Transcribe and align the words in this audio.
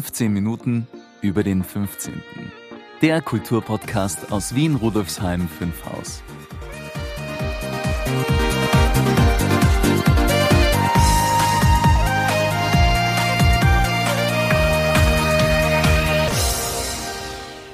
15 0.00 0.32
Minuten 0.32 0.86
über 1.20 1.42
den 1.42 1.62
15. 1.62 2.22
Der 3.02 3.20
Kulturpodcast 3.20 4.32
aus 4.32 4.54
Wien 4.54 4.76
Rudolfsheim 4.76 5.46
5 5.46 5.84
Haus. 5.84 6.22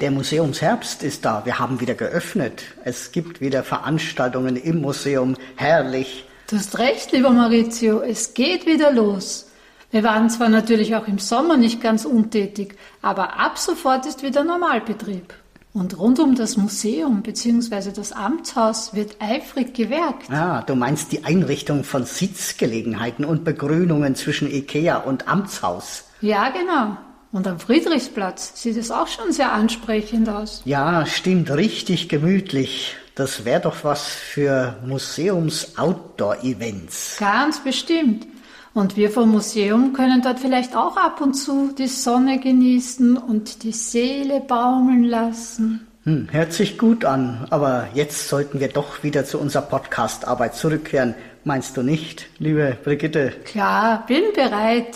Der 0.01 0.11
Museumsherbst 0.11 1.05
ist 1.05 1.25
da. 1.25 1.45
Wir 1.45 1.61
haben 1.61 1.79
wieder 1.79 1.95
geöffnet. 1.95 2.65
Es 2.85 3.13
gibt 3.13 3.41
wieder 3.41 3.63
Veranstaltungen 3.63 4.57
im 4.57 4.81
Museum. 4.81 5.37
Herrlich. 5.55 6.25
Du 6.51 6.57
hast 6.57 6.77
recht, 6.81 7.13
lieber 7.13 7.31
Maurizio. 7.31 8.01
Es 8.01 8.35
geht 8.35 8.67
wieder 8.67 8.93
los. 8.93 9.46
Wir 9.91 10.03
waren 10.03 10.29
zwar 10.31 10.49
natürlich 10.49 10.97
auch 10.97 11.07
im 11.07 11.19
Sommer 11.19 11.57
nicht 11.57 11.81
ganz 11.81 12.05
untätig, 12.05 12.77
aber 13.03 13.39
ab 13.39 13.59
sofort 13.59 14.07
ist 14.07 14.23
wieder 14.23 14.43
Normalbetrieb. 14.45 15.35
Und 15.73 15.99
rund 15.99 16.19
um 16.21 16.35
das 16.35 16.57
Museum 16.57 17.23
bzw. 17.23 17.93
das 17.95 18.13
Amtshaus 18.13 18.95
wird 18.95 19.17
eifrig 19.21 19.75
gewerkt. 19.75 20.31
Ah, 20.31 20.63
du 20.63 20.75
meinst 20.75 21.13
die 21.13 21.25
Einrichtung 21.25 21.85
von 21.85 22.07
Sitzgelegenheiten 22.07 23.27
und 23.27 23.45
Begrünungen 23.45 24.15
zwischen 24.15 24.51
Ikea 24.51 24.97
und 24.97 25.29
Amtshaus. 25.29 26.05
Ja, 26.23 26.49
genau. 26.49 26.97
Und 27.31 27.47
am 27.47 27.61
Friedrichsplatz 27.61 28.63
sieht 28.63 28.79
es 28.79 28.91
auch 28.91 29.09
schon 29.09 29.33
sehr 29.33 29.53
ansprechend 29.53 30.31
aus. 30.31 30.63
Ja, 30.65 31.05
stimmt, 31.05 31.51
richtig 31.51 32.09
gemütlich. 32.09 32.97
Das 33.15 33.45
wäre 33.45 33.61
doch 33.61 33.85
was 33.85 34.07
für 34.07 34.77
Museums-Outdoor-Events. 34.87 37.19
Ganz 37.19 37.63
bestimmt. 37.63 38.27
Und 38.77 38.95
wir 38.95 39.11
vom 39.11 39.31
Museum 39.31 39.95
können 39.95 40.21
dort 40.21 40.39
vielleicht 40.39 40.77
auch 40.77 40.99
ab 40.99 41.23
und 41.23 41.33
zu 41.33 41.73
die 41.73 41.87
Sonne 41.87 42.39
genießen 42.39 43.17
und 43.17 43.63
die 43.63 43.73
Seele 43.73 44.41
baumeln 44.41 45.03
lassen. 45.05 45.87
Hm, 46.05 46.29
hört 46.31 46.53
sich 46.53 46.77
gut 46.77 47.07
an, 47.07 47.47
aber 47.49 47.89
jetzt 47.95 48.29
sollten 48.29 48.61
wir 48.61 48.69
doch 48.69 49.03
wieder 49.03 49.25
zu 49.25 49.39
unserer 49.39 49.63
Podcast-Arbeit 49.63 50.57
zurückkehren. 50.57 51.15
Meinst 51.43 51.79
du 51.79 51.83
nicht, 51.83 52.27
liebe 52.39 52.77
Brigitte? 52.85 53.33
Klar, 53.47 54.05
bin 54.07 54.25
bereit. 54.35 54.95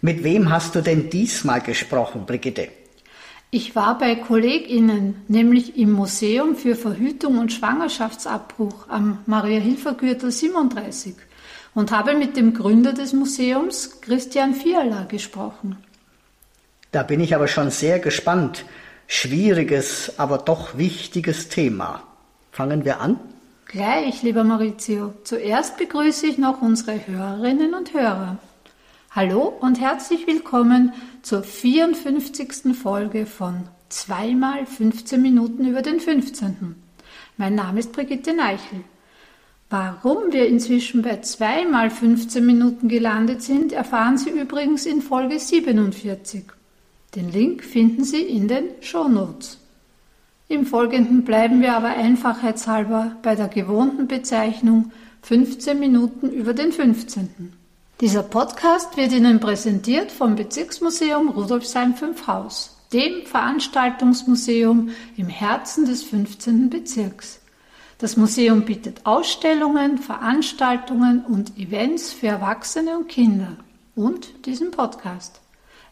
Mit 0.00 0.24
wem 0.24 0.50
hast 0.50 0.74
du 0.74 0.80
denn 0.80 1.08
diesmal 1.08 1.60
gesprochen, 1.60 2.26
Brigitte? 2.26 2.66
Ich 3.52 3.76
war 3.76 3.96
bei 3.96 4.16
KollegInnen, 4.16 5.22
nämlich 5.28 5.78
im 5.78 5.92
Museum 5.92 6.56
für 6.56 6.74
Verhütung 6.74 7.38
und 7.38 7.52
Schwangerschaftsabbruch 7.52 8.88
am 8.88 9.18
Maria-Hilfer-Gürtel 9.26 10.32
37 10.32 11.14
und 11.74 11.90
habe 11.90 12.14
mit 12.14 12.36
dem 12.36 12.54
Gründer 12.54 12.92
des 12.92 13.12
Museums, 13.12 14.00
Christian 14.00 14.54
Fiala, 14.54 15.04
gesprochen. 15.04 15.76
Da 16.92 17.02
bin 17.02 17.20
ich 17.20 17.34
aber 17.34 17.48
schon 17.48 17.70
sehr 17.70 17.98
gespannt. 17.98 18.64
Schwieriges, 19.06 20.18
aber 20.18 20.38
doch 20.38 20.78
wichtiges 20.78 21.48
Thema. 21.48 22.02
Fangen 22.52 22.84
wir 22.84 23.00
an? 23.00 23.18
Gleich, 23.66 24.22
lieber 24.22 24.44
Maurizio. 24.44 25.14
Zuerst 25.24 25.76
begrüße 25.76 26.26
ich 26.26 26.38
noch 26.38 26.62
unsere 26.62 27.06
Hörerinnen 27.06 27.74
und 27.74 27.92
Hörer. 27.92 28.38
Hallo 29.10 29.42
und 29.60 29.80
herzlich 29.80 30.26
willkommen 30.26 30.92
zur 31.22 31.42
54. 31.42 32.76
Folge 32.80 33.26
von 33.26 33.68
zweimal 33.88 34.66
15 34.66 35.20
Minuten 35.20 35.66
über 35.66 35.82
den 35.82 35.98
15. 36.00 36.76
Mein 37.36 37.54
Name 37.56 37.80
ist 37.80 37.92
Brigitte 37.92 38.34
Neichel. 38.34 38.84
Warum 39.70 40.32
wir 40.32 40.46
inzwischen 40.46 41.02
bei 41.02 41.20
zweimal 41.20 41.90
15 41.90 42.44
Minuten 42.44 42.88
gelandet 42.88 43.42
sind, 43.42 43.72
erfahren 43.72 44.18
Sie 44.18 44.30
übrigens 44.30 44.86
in 44.86 45.02
Folge 45.02 45.38
47. 45.38 46.44
Den 47.14 47.32
Link 47.32 47.64
finden 47.64 48.04
Sie 48.04 48.22
in 48.22 48.48
den 48.48 48.64
Show 48.80 49.08
Notes. 49.08 49.58
Im 50.48 50.66
Folgenden 50.66 51.24
bleiben 51.24 51.62
wir 51.62 51.74
aber 51.74 51.88
einfachheitshalber 51.88 53.16
bei 53.22 53.34
der 53.34 53.48
gewohnten 53.48 54.06
Bezeichnung 54.06 54.92
15 55.22 55.78
Minuten 55.78 56.30
über 56.30 56.52
den 56.52 56.70
15. 56.70 57.54
Dieser 58.00 58.22
Podcast 58.22 58.96
wird 58.96 59.12
Ihnen 59.12 59.40
präsentiert 59.40 60.12
vom 60.12 60.34
Bezirksmuseum 60.34 61.30
Rudolfsheim 61.30 61.94
5 61.94 62.26
Haus, 62.26 62.76
dem 62.92 63.24
Veranstaltungsmuseum 63.24 64.90
im 65.16 65.28
Herzen 65.28 65.86
des 65.86 66.02
15. 66.02 66.68
Bezirks. 66.68 67.40
Das 67.98 68.16
Museum 68.16 68.62
bietet 68.62 69.02
Ausstellungen, 69.04 69.98
Veranstaltungen 69.98 71.24
und 71.24 71.56
Events 71.58 72.12
für 72.12 72.26
Erwachsene 72.26 72.98
und 72.98 73.08
Kinder 73.08 73.56
und 73.94 74.46
diesen 74.46 74.72
Podcast. 74.72 75.40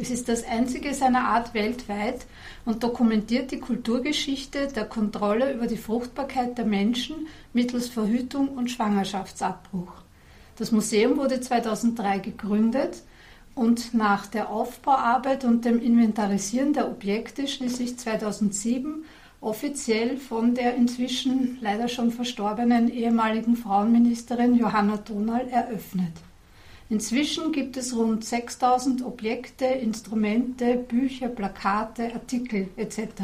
Es 0.00 0.08
ist 0.08 0.30
das 0.30 0.44
einzige 0.44 0.94
seiner 0.94 1.28
Art 1.28 1.52
weltweit 1.52 2.24
und 2.64 2.82
dokumentiert 2.82 3.50
die 3.50 3.60
Kulturgeschichte 3.60 4.68
der 4.68 4.86
Kontrolle 4.86 5.52
über 5.52 5.66
die 5.66 5.76
Fruchtbarkeit 5.76 6.56
der 6.56 6.64
Menschen 6.64 7.26
mittels 7.52 7.88
Verhütung 7.88 8.48
und 8.48 8.70
Schwangerschaftsabbruch. 8.70 9.92
Das 10.56 10.72
Museum 10.72 11.18
wurde 11.18 11.42
2003 11.42 12.18
gegründet 12.20 13.02
und 13.54 13.92
nach 13.92 14.26
der 14.26 14.48
Aufbauarbeit 14.48 15.44
und 15.44 15.66
dem 15.66 15.78
Inventarisieren 15.82 16.72
der 16.72 16.88
Objekte 16.88 17.46
schließlich 17.46 17.98
2007 17.98 19.04
offiziell 19.42 20.16
von 20.16 20.54
der 20.54 20.76
inzwischen 20.76 21.58
leider 21.60 21.88
schon 21.88 22.10
verstorbenen 22.10 22.90
ehemaligen 22.90 23.54
Frauenministerin 23.54 24.54
Johanna 24.54 24.96
Donal 24.96 25.46
eröffnet. 25.48 26.14
Inzwischen 26.90 27.52
gibt 27.52 27.76
es 27.76 27.96
rund 27.96 28.24
6000 28.24 29.04
Objekte, 29.04 29.64
Instrumente, 29.64 30.74
Bücher, 30.74 31.28
Plakate, 31.28 32.12
Artikel 32.12 32.68
etc. 32.76 33.22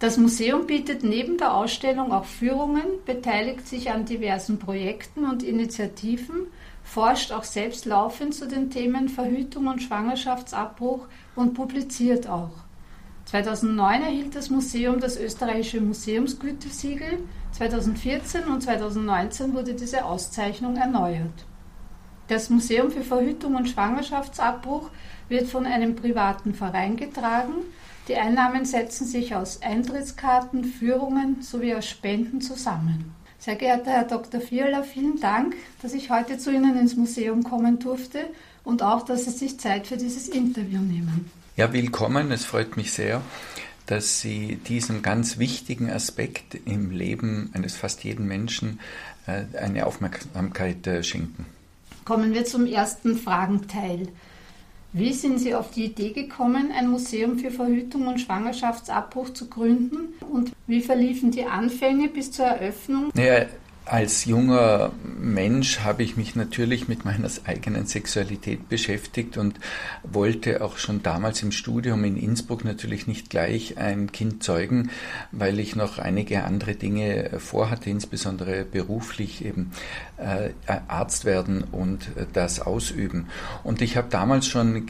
Das 0.00 0.16
Museum 0.16 0.66
bietet 0.66 1.04
neben 1.04 1.38
der 1.38 1.54
Ausstellung 1.54 2.10
auch 2.10 2.24
Führungen, 2.24 2.82
beteiligt 3.06 3.68
sich 3.68 3.92
an 3.92 4.04
diversen 4.04 4.58
Projekten 4.58 5.24
und 5.24 5.44
Initiativen, 5.44 6.48
forscht 6.82 7.30
auch 7.30 7.44
selbst 7.44 7.84
laufend 7.84 8.34
zu 8.34 8.48
den 8.48 8.68
Themen 8.68 9.08
Verhütung 9.08 9.68
und 9.68 9.80
Schwangerschaftsabbruch 9.80 11.06
und 11.36 11.54
publiziert 11.54 12.28
auch. 12.28 12.64
2009 13.26 14.02
erhielt 14.02 14.34
das 14.34 14.50
Museum 14.50 14.98
das 14.98 15.16
österreichische 15.16 15.80
Museumsgütesiegel. 15.80 17.20
2014 17.52 18.48
und 18.48 18.60
2019 18.60 19.54
wurde 19.54 19.74
diese 19.74 20.04
Auszeichnung 20.04 20.74
erneuert. 20.74 21.46
Das 22.32 22.48
Museum 22.48 22.90
für 22.90 23.02
Verhütung 23.02 23.56
und 23.56 23.68
Schwangerschaftsabbruch 23.68 24.88
wird 25.28 25.48
von 25.48 25.66
einem 25.66 25.96
privaten 25.96 26.54
Verein 26.54 26.96
getragen. 26.96 27.52
Die 28.08 28.16
Einnahmen 28.16 28.64
setzen 28.64 29.06
sich 29.06 29.34
aus 29.34 29.60
Eintrittskarten, 29.60 30.64
Führungen 30.64 31.42
sowie 31.42 31.74
aus 31.74 31.86
Spenden 31.86 32.40
zusammen. 32.40 33.14
Sehr 33.38 33.56
geehrter 33.56 33.90
Herr 33.90 34.04
Dr. 34.04 34.40
Fiala, 34.40 34.82
vielen 34.82 35.20
Dank, 35.20 35.56
dass 35.82 35.92
ich 35.92 36.08
heute 36.08 36.38
zu 36.38 36.50
Ihnen 36.50 36.74
ins 36.78 36.96
Museum 36.96 37.44
kommen 37.44 37.78
durfte 37.80 38.20
und 38.64 38.82
auch, 38.82 39.04
dass 39.04 39.26
Sie 39.26 39.30
sich 39.30 39.60
Zeit 39.60 39.86
für 39.86 39.98
dieses 39.98 40.26
Interview 40.26 40.80
nehmen. 40.80 41.30
Ja, 41.58 41.70
willkommen. 41.74 42.32
Es 42.32 42.46
freut 42.46 42.78
mich 42.78 42.92
sehr, 42.92 43.20
dass 43.84 44.20
Sie 44.20 44.56
diesem 44.56 45.02
ganz 45.02 45.36
wichtigen 45.36 45.90
Aspekt 45.90 46.54
im 46.64 46.92
Leben 46.92 47.50
eines 47.52 47.76
fast 47.76 48.04
jeden 48.04 48.26
Menschen 48.26 48.80
äh, 49.26 49.44
eine 49.58 49.84
Aufmerksamkeit 49.84 50.86
äh, 50.86 51.02
schenken. 51.02 51.44
Kommen 52.04 52.34
wir 52.34 52.44
zum 52.44 52.66
ersten 52.66 53.16
Fragenteil. 53.16 54.08
Wie 54.94 55.12
sind 55.14 55.38
Sie 55.38 55.54
auf 55.54 55.70
die 55.70 55.86
Idee 55.86 56.10
gekommen, 56.10 56.70
ein 56.76 56.90
Museum 56.90 57.38
für 57.38 57.50
Verhütung 57.50 58.08
und 58.08 58.20
Schwangerschaftsabbruch 58.20 59.30
zu 59.30 59.48
gründen? 59.48 60.14
Und 60.30 60.52
wie 60.66 60.82
verliefen 60.82 61.30
die 61.30 61.46
Anfänge 61.46 62.08
bis 62.08 62.30
zur 62.30 62.44
Eröffnung? 62.44 63.10
Naja, 63.14 63.46
als 63.84 64.24
junger 64.24 64.92
Mensch 65.02 65.80
habe 65.80 66.02
ich 66.02 66.16
mich 66.16 66.36
natürlich 66.36 66.88
mit 66.88 67.04
meiner 67.04 67.28
eigenen 67.44 67.86
Sexualität 67.86 68.68
beschäftigt 68.68 69.36
und 69.36 69.58
wollte 70.04 70.62
auch 70.62 70.78
schon 70.78 71.02
damals 71.02 71.42
im 71.42 71.52
Studium 71.52 72.04
in 72.04 72.16
Innsbruck 72.16 72.64
natürlich 72.64 73.06
nicht 73.06 73.30
gleich 73.30 73.78
ein 73.78 74.12
Kind 74.12 74.42
zeugen, 74.42 74.90
weil 75.32 75.58
ich 75.58 75.74
noch 75.74 75.98
einige 75.98 76.44
andere 76.44 76.74
Dinge 76.74 77.30
vorhatte, 77.38 77.90
insbesondere 77.90 78.64
beruflich 78.64 79.44
eben 79.44 79.72
äh, 80.16 80.50
Arzt 80.88 81.24
werden 81.24 81.64
und 81.64 82.10
das 82.32 82.60
ausüben. 82.60 83.26
Und 83.64 83.82
ich 83.82 83.96
habe 83.96 84.08
damals 84.10 84.46
schon 84.46 84.86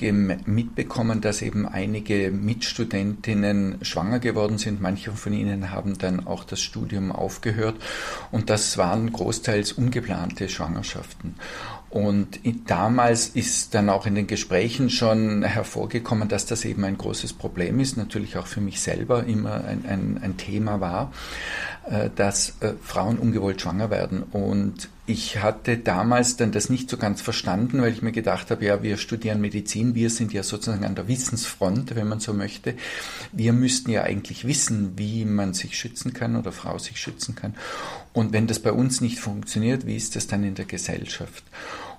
mitbekommen, 0.47 1.21
dass 1.21 1.43
eben 1.43 1.67
einige 1.67 2.31
Mitstudentinnen 2.31 3.79
schwanger 3.83 4.19
geworden 4.19 4.59
sind. 4.59 4.81
Manche 4.81 5.12
von 5.12 5.33
ihnen 5.33 5.71
haben 5.71 5.97
dann 5.99 6.27
auch 6.27 6.44
das 6.44 6.61
Studium 6.61 7.11
aufgehört 7.11 7.77
und 8.31 8.50
das 8.50 8.73
waren 8.82 9.12
großteils 9.12 9.70
ungeplante 9.75 10.49
Schwangerschaften. 10.49 11.37
Und 11.88 12.40
damals 12.67 13.29
ist 13.29 13.75
dann 13.75 13.88
auch 13.88 14.06
in 14.06 14.17
den 14.17 14.26
Gesprächen 14.26 14.90
schon 14.90 15.44
hervorgekommen, 15.44 16.29
dass 16.29 16.46
das 16.46 16.64
eben 16.64 16.82
ein 16.82 16.99
großes 16.99 17.32
Problem 17.34 17.79
ist, 17.79 17.96
natürlich 17.96 18.37
auch 18.38 18.49
für 18.49 18.61
mich 18.61 18.81
selber 18.81 19.25
immer 19.25 19.62
ein, 19.64 19.84
ein, 19.87 20.19
ein 20.20 20.37
Thema 20.37 20.81
war, 20.81 21.12
äh, 21.88 22.11
dass 22.17 22.56
äh, 22.58 22.73
Frauen 22.82 23.19
ungewollt 23.19 23.61
schwanger 23.61 23.90
werden. 23.90 24.25
Und 24.25 24.88
ich 25.05 25.43
hatte 25.43 25.79
damals 25.79 26.37
dann 26.37 26.53
das 26.53 26.71
nicht 26.71 26.89
so 26.89 26.97
ganz 26.97 27.21
verstanden, 27.21 27.83
weil 27.83 27.93
ich 27.93 28.03
mir 28.03 28.13
gedacht 28.13 28.51
habe, 28.53 28.65
ja, 28.65 28.83
wir 28.85 28.97
studieren 28.97 29.41
Medizin, 29.41 29.97
wir 29.97 30.11
sind 30.11 30.33
ja 30.33 30.45
sozusagen 30.45 30.85
an 30.85 30.95
der 30.95 31.09
Wissensfront, 31.09 31.97
wenn 31.97 32.07
man 32.07 32.21
so 32.21 32.33
möchte. 32.33 32.75
Wir 33.33 33.53
müssten 33.53 33.91
ja 33.91 34.05
eigentlich 34.05 34.47
wissen, 34.47 34.97
wie 34.97 35.25
man 35.25 35.55
sich 35.55 35.77
schützen 35.77 36.13
kann 36.13 36.37
oder 36.37 36.53
Frau 36.53 36.79
sich 36.79 37.01
schützen 37.01 37.35
kann. 37.35 37.55
Und 38.13 38.33
wenn 38.33 38.47
das 38.47 38.61
bei 38.61 38.71
uns 38.71 39.01
nicht 39.01 39.19
funktioniert, 39.19 39.87
wie 39.87 39.97
ist 39.97 40.15
das 40.15 40.29
dann 40.29 40.45
in 40.45 40.55
der 40.55 40.67
Gesellschaft? 40.67 41.43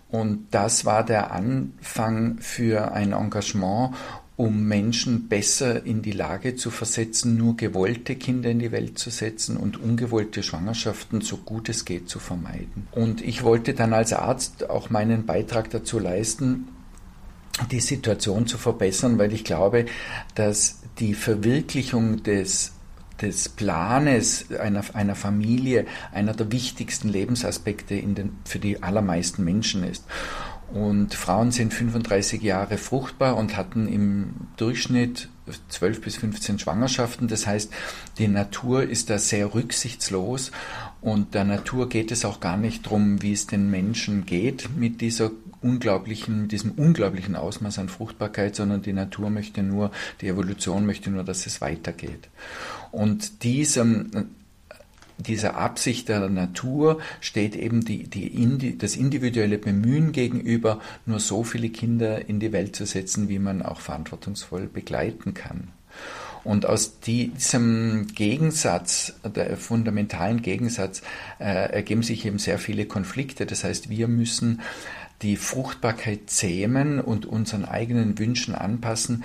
Und 0.10 0.48
das 0.52 0.86
war 0.86 1.04
der 1.04 1.32
Anfang 1.32 2.38
für 2.40 2.94
ein 2.94 3.12
Engagement, 3.14 3.96
um 4.36 4.68
Menschen 4.68 5.28
besser 5.28 5.86
in 5.86 6.02
die 6.02 6.12
Lage 6.12 6.56
zu 6.56 6.72
versetzen, 6.72 7.38
nur 7.38 7.56
gewollte 7.56 8.16
Kinder 8.16 8.50
in 8.50 8.60
die 8.60 8.72
Welt 8.72 8.98
zu 8.98 9.10
setzen 9.10 9.58
und 9.58 9.82
ungewollte 9.82 10.42
Schwangerschaften 10.42 11.22
so 11.22 11.38
gut 11.38 11.70
es 11.70 11.86
geht 11.86 12.10
zu 12.10 12.20
vermeiden. 12.20 12.88
Und 12.92 13.22
ich 13.22 13.44
wollte 13.44 13.74
dann 13.74 13.94
als 13.94 14.12
Arzt 14.12 14.70
auch 14.70 14.90
meinen 14.90 15.26
Beitrag 15.26 15.70
dazu 15.70 16.00
leisten, 16.00 16.68
die 17.70 17.80
Situation 17.80 18.48
zu 18.48 18.58
verbessern, 18.58 19.20
weil 19.20 19.34
ich 19.34 19.44
glaube, 19.44 19.86
dass 20.34 20.80
die 21.00 21.14
Verwirklichung 21.14 22.24
des 22.24 22.74
des 23.22 23.48
Planes 23.48 24.48
einer, 24.60 24.84
einer 24.94 25.16
Familie 25.16 25.86
einer 26.12 26.34
der 26.34 26.52
wichtigsten 26.52 27.10
Lebensaspekte 27.10 27.96
den, 27.96 28.38
für 28.44 28.60
die 28.60 28.82
allermeisten 28.84 29.44
Menschen 29.44 29.84
ist. 29.84 30.04
Und 30.74 31.14
Frauen 31.14 31.52
sind 31.52 31.72
35 31.72 32.42
Jahre 32.42 32.80
fruchtbar 32.80 33.38
und 33.38 33.56
hatten 33.56 33.88
im 33.88 34.34
Durchschnitt 34.58 35.30
12 35.70 36.02
bis 36.02 36.16
15 36.18 36.58
Schwangerschaften. 36.58 37.28
Das 37.28 37.46
heißt, 37.46 37.72
die 38.18 38.28
Natur 38.28 38.82
ist 38.82 39.12
da 39.12 39.20
sehr 39.20 39.54
rücksichtslos 39.54 40.52
und 41.00 41.36
der 41.36 41.44
Natur 41.44 41.90
geht 41.90 42.12
es 42.12 42.26
auch 42.26 42.40
gar 42.40 42.58
nicht 42.58 42.88
darum, 42.88 43.22
wie 43.22 43.34
es 43.34 43.46
den 43.46 43.70
Menschen 43.70 44.26
geht 44.26 44.76
mit 44.76 45.02
dieser 45.02 45.30
unglaublichen, 45.62 46.48
diesem 46.48 46.72
unglaublichen 46.72 47.36
Ausmaß 47.36 47.78
an 47.78 47.90
Fruchtbarkeit, 47.90 48.56
sondern 48.56 48.82
die 48.82 48.94
Natur 48.94 49.30
möchte 49.30 49.62
nur, 49.62 49.92
die 50.22 50.28
Evolution 50.28 50.88
möchte 50.88 51.12
nur, 51.12 51.24
dass 51.24 51.46
es 51.46 51.62
weitergeht. 51.62 52.30
Und 52.92 53.44
diesem, 53.44 54.10
dieser 55.18 55.56
Absicht 55.56 56.10
der 56.10 56.28
Natur 56.30 57.00
steht 57.22 57.56
eben 57.56 57.86
die, 57.86 58.04
die, 58.04 58.78
das 58.78 58.96
individuelle 58.96 59.58
Bemühen 59.58 60.12
gegenüber, 60.12 60.80
nur 61.06 61.20
so 61.20 61.44
viele 61.44 61.70
Kinder 61.70 62.28
in 62.28 62.40
die 62.40 62.52
Welt 62.52 62.76
zu 62.76 62.86
setzen, 62.86 63.30
wie 63.30 63.40
man 63.40 63.62
auch 63.62 63.80
verantwortungsvoll 63.80 64.68
begleiten 64.68 65.34
kann. 65.34 65.70
Und 66.44 66.66
aus 66.66 67.00
diesem 67.00 68.08
Gegensatz, 68.08 69.14
der 69.24 69.56
fundamentalen 69.56 70.42
Gegensatz, 70.42 71.02
äh, 71.40 71.72
ergeben 71.72 72.04
sich 72.04 72.26
eben 72.26 72.38
sehr 72.38 72.60
viele 72.60 72.86
Konflikte. 72.86 73.46
Das 73.46 73.64
heißt, 73.64 73.90
wir 73.90 74.10
müssen 74.10 74.62
die 75.22 75.38
Fruchtbarkeit 75.38 76.30
zähmen 76.30 77.00
und 77.00 77.26
unseren 77.26 77.64
eigenen 77.64 78.20
Wünschen 78.20 78.56
anpassen, 78.56 79.24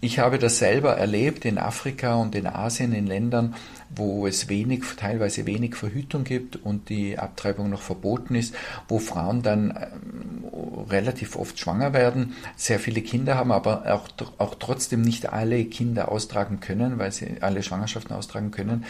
ich 0.00 0.20
habe 0.20 0.38
das 0.38 0.58
selber 0.58 0.96
erlebt 0.96 1.44
in 1.44 1.58
Afrika 1.58 2.14
und 2.14 2.36
in 2.36 2.46
Asien, 2.46 2.92
in 2.92 3.08
Ländern, 3.08 3.56
wo 3.90 4.26
es 4.26 4.48
wenig, 4.48 4.84
teilweise 4.96 5.46
wenig 5.46 5.74
Verhütung 5.74 6.24
gibt 6.24 6.56
und 6.56 6.88
die 6.88 7.18
Abtreibung 7.18 7.70
noch 7.70 7.82
verboten 7.82 8.34
ist, 8.34 8.54
wo 8.86 8.98
Frauen 8.98 9.42
dann 9.42 9.70
ähm, 9.70 10.44
relativ 10.88 11.36
oft 11.36 11.58
schwanger 11.58 11.92
werden, 11.92 12.34
sehr 12.56 12.78
viele 12.78 13.02
Kinder 13.02 13.36
haben, 13.36 13.52
aber 13.52 13.92
auch, 13.92 14.08
auch 14.38 14.54
trotzdem 14.56 15.02
nicht 15.02 15.32
alle 15.32 15.64
Kinder 15.64 16.10
austragen 16.10 16.60
können, 16.60 16.98
weil 16.98 17.12
sie 17.12 17.40
alle 17.40 17.62
Schwangerschaften 17.62 18.14
austragen 18.14 18.50
können. 18.50 18.84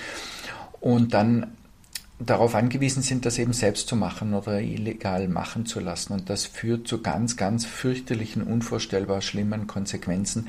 Und 0.80 1.14
dann 1.14 1.52
darauf 2.20 2.54
angewiesen 2.54 3.02
sind, 3.02 3.26
das 3.26 3.38
eben 3.38 3.52
selbst 3.52 3.88
zu 3.88 3.96
machen 3.96 4.34
oder 4.34 4.60
illegal 4.60 5.28
machen 5.28 5.66
zu 5.66 5.80
lassen. 5.80 6.12
Und 6.12 6.30
das 6.30 6.46
führt 6.46 6.88
zu 6.88 7.00
ganz, 7.00 7.36
ganz 7.36 7.64
fürchterlichen, 7.64 8.42
unvorstellbar 8.42 9.20
schlimmen 9.20 9.66
Konsequenzen 9.66 10.48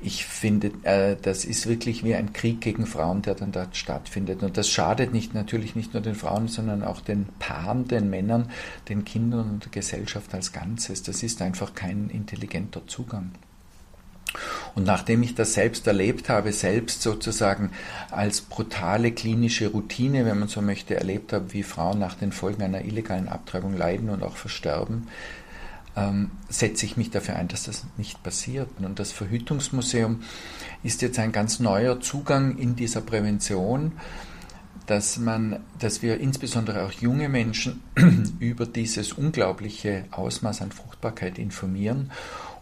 ich 0.00 0.26
finde, 0.26 0.72
äh, 0.82 1.16
das 1.20 1.44
ist 1.44 1.66
wirklich 1.66 2.04
wie 2.04 2.14
ein 2.14 2.32
Krieg 2.32 2.60
gegen 2.60 2.86
Frauen, 2.86 3.22
der 3.22 3.34
dann 3.34 3.52
dort 3.52 3.76
stattfindet. 3.76 4.42
Und 4.42 4.56
das 4.56 4.68
schadet 4.68 5.12
nicht, 5.12 5.34
natürlich 5.34 5.74
nicht 5.74 5.94
nur 5.94 6.02
den 6.02 6.14
Frauen, 6.14 6.48
sondern 6.48 6.82
auch 6.82 7.00
den 7.00 7.26
Paaren, 7.38 7.88
den 7.88 8.10
Männern, 8.10 8.50
den 8.88 9.04
Kindern 9.04 9.50
und 9.50 9.64
der 9.64 9.72
Gesellschaft 9.72 10.34
als 10.34 10.52
Ganzes. 10.52 11.02
Das 11.02 11.22
ist 11.22 11.40
einfach 11.40 11.74
kein 11.74 12.10
intelligenter 12.10 12.86
Zugang. 12.86 13.32
Und 14.74 14.84
nachdem 14.84 15.22
ich 15.22 15.34
das 15.34 15.54
selbst 15.54 15.86
erlebt 15.86 16.28
habe, 16.28 16.52
selbst 16.52 17.00
sozusagen 17.00 17.70
als 18.10 18.42
brutale 18.42 19.12
klinische 19.12 19.68
Routine, 19.68 20.26
wenn 20.26 20.38
man 20.38 20.48
so 20.48 20.60
möchte, 20.60 20.96
erlebt 20.96 21.32
habe, 21.32 21.54
wie 21.54 21.62
Frauen 21.62 21.98
nach 21.98 22.14
den 22.14 22.32
Folgen 22.32 22.62
einer 22.62 22.84
illegalen 22.84 23.28
Abtreibung 23.28 23.76
leiden 23.76 24.10
und 24.10 24.22
auch 24.22 24.36
versterben, 24.36 25.08
ähm, 25.96 26.30
setze 26.48 26.86
ich 26.86 26.96
mich 26.96 27.10
dafür 27.10 27.36
ein, 27.36 27.48
dass 27.48 27.64
das 27.64 27.84
nicht 27.96 28.22
passiert. 28.22 28.68
Und 28.78 28.98
das 28.98 29.12
Verhütungsmuseum 29.12 30.22
ist 30.82 31.02
jetzt 31.02 31.18
ein 31.18 31.32
ganz 31.32 31.58
neuer 31.58 32.00
Zugang 32.00 32.58
in 32.58 32.76
dieser 32.76 33.00
Prävention, 33.00 33.92
dass 34.86 35.18
man, 35.18 35.60
dass 35.78 36.02
wir 36.02 36.20
insbesondere 36.20 36.84
auch 36.84 36.92
junge 36.92 37.28
Menschen 37.28 37.82
über 38.38 38.66
dieses 38.66 39.14
unglaubliche 39.14 40.04
Ausmaß 40.12 40.62
an 40.62 40.70
Fruchtbarkeit 40.70 41.38
informieren 41.38 42.12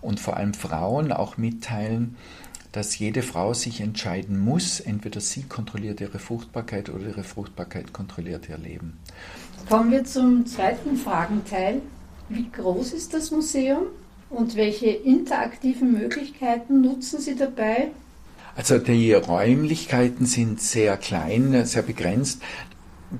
und 0.00 0.20
vor 0.20 0.36
allem 0.36 0.54
Frauen 0.54 1.12
auch 1.12 1.36
mitteilen, 1.36 2.16
dass 2.72 2.98
jede 2.98 3.22
Frau 3.22 3.54
sich 3.54 3.80
entscheiden 3.80 4.40
muss, 4.40 4.80
entweder 4.80 5.20
sie 5.20 5.44
kontrolliert 5.44 6.00
ihre 6.00 6.18
Fruchtbarkeit 6.18 6.88
oder 6.90 7.06
ihre 7.06 7.22
Fruchtbarkeit 7.22 7.92
kontrolliert 7.92 8.48
ihr 8.48 8.58
Leben. 8.58 8.98
Kommen 9.68 9.92
wir 9.92 10.04
zum 10.04 10.44
zweiten 10.46 10.96
Fragenteil. 10.96 11.80
Wie 12.28 12.50
groß 12.50 12.92
ist 12.92 13.14
das 13.14 13.30
Museum 13.30 13.84
und 14.30 14.56
welche 14.56 14.86
interaktiven 14.86 15.92
Möglichkeiten 15.92 16.80
nutzen 16.80 17.20
Sie 17.20 17.36
dabei? 17.36 17.88
Also 18.56 18.78
die 18.78 19.12
Räumlichkeiten 19.12 20.26
sind 20.26 20.60
sehr 20.60 20.96
klein, 20.96 21.64
sehr 21.66 21.82
begrenzt. 21.82 22.40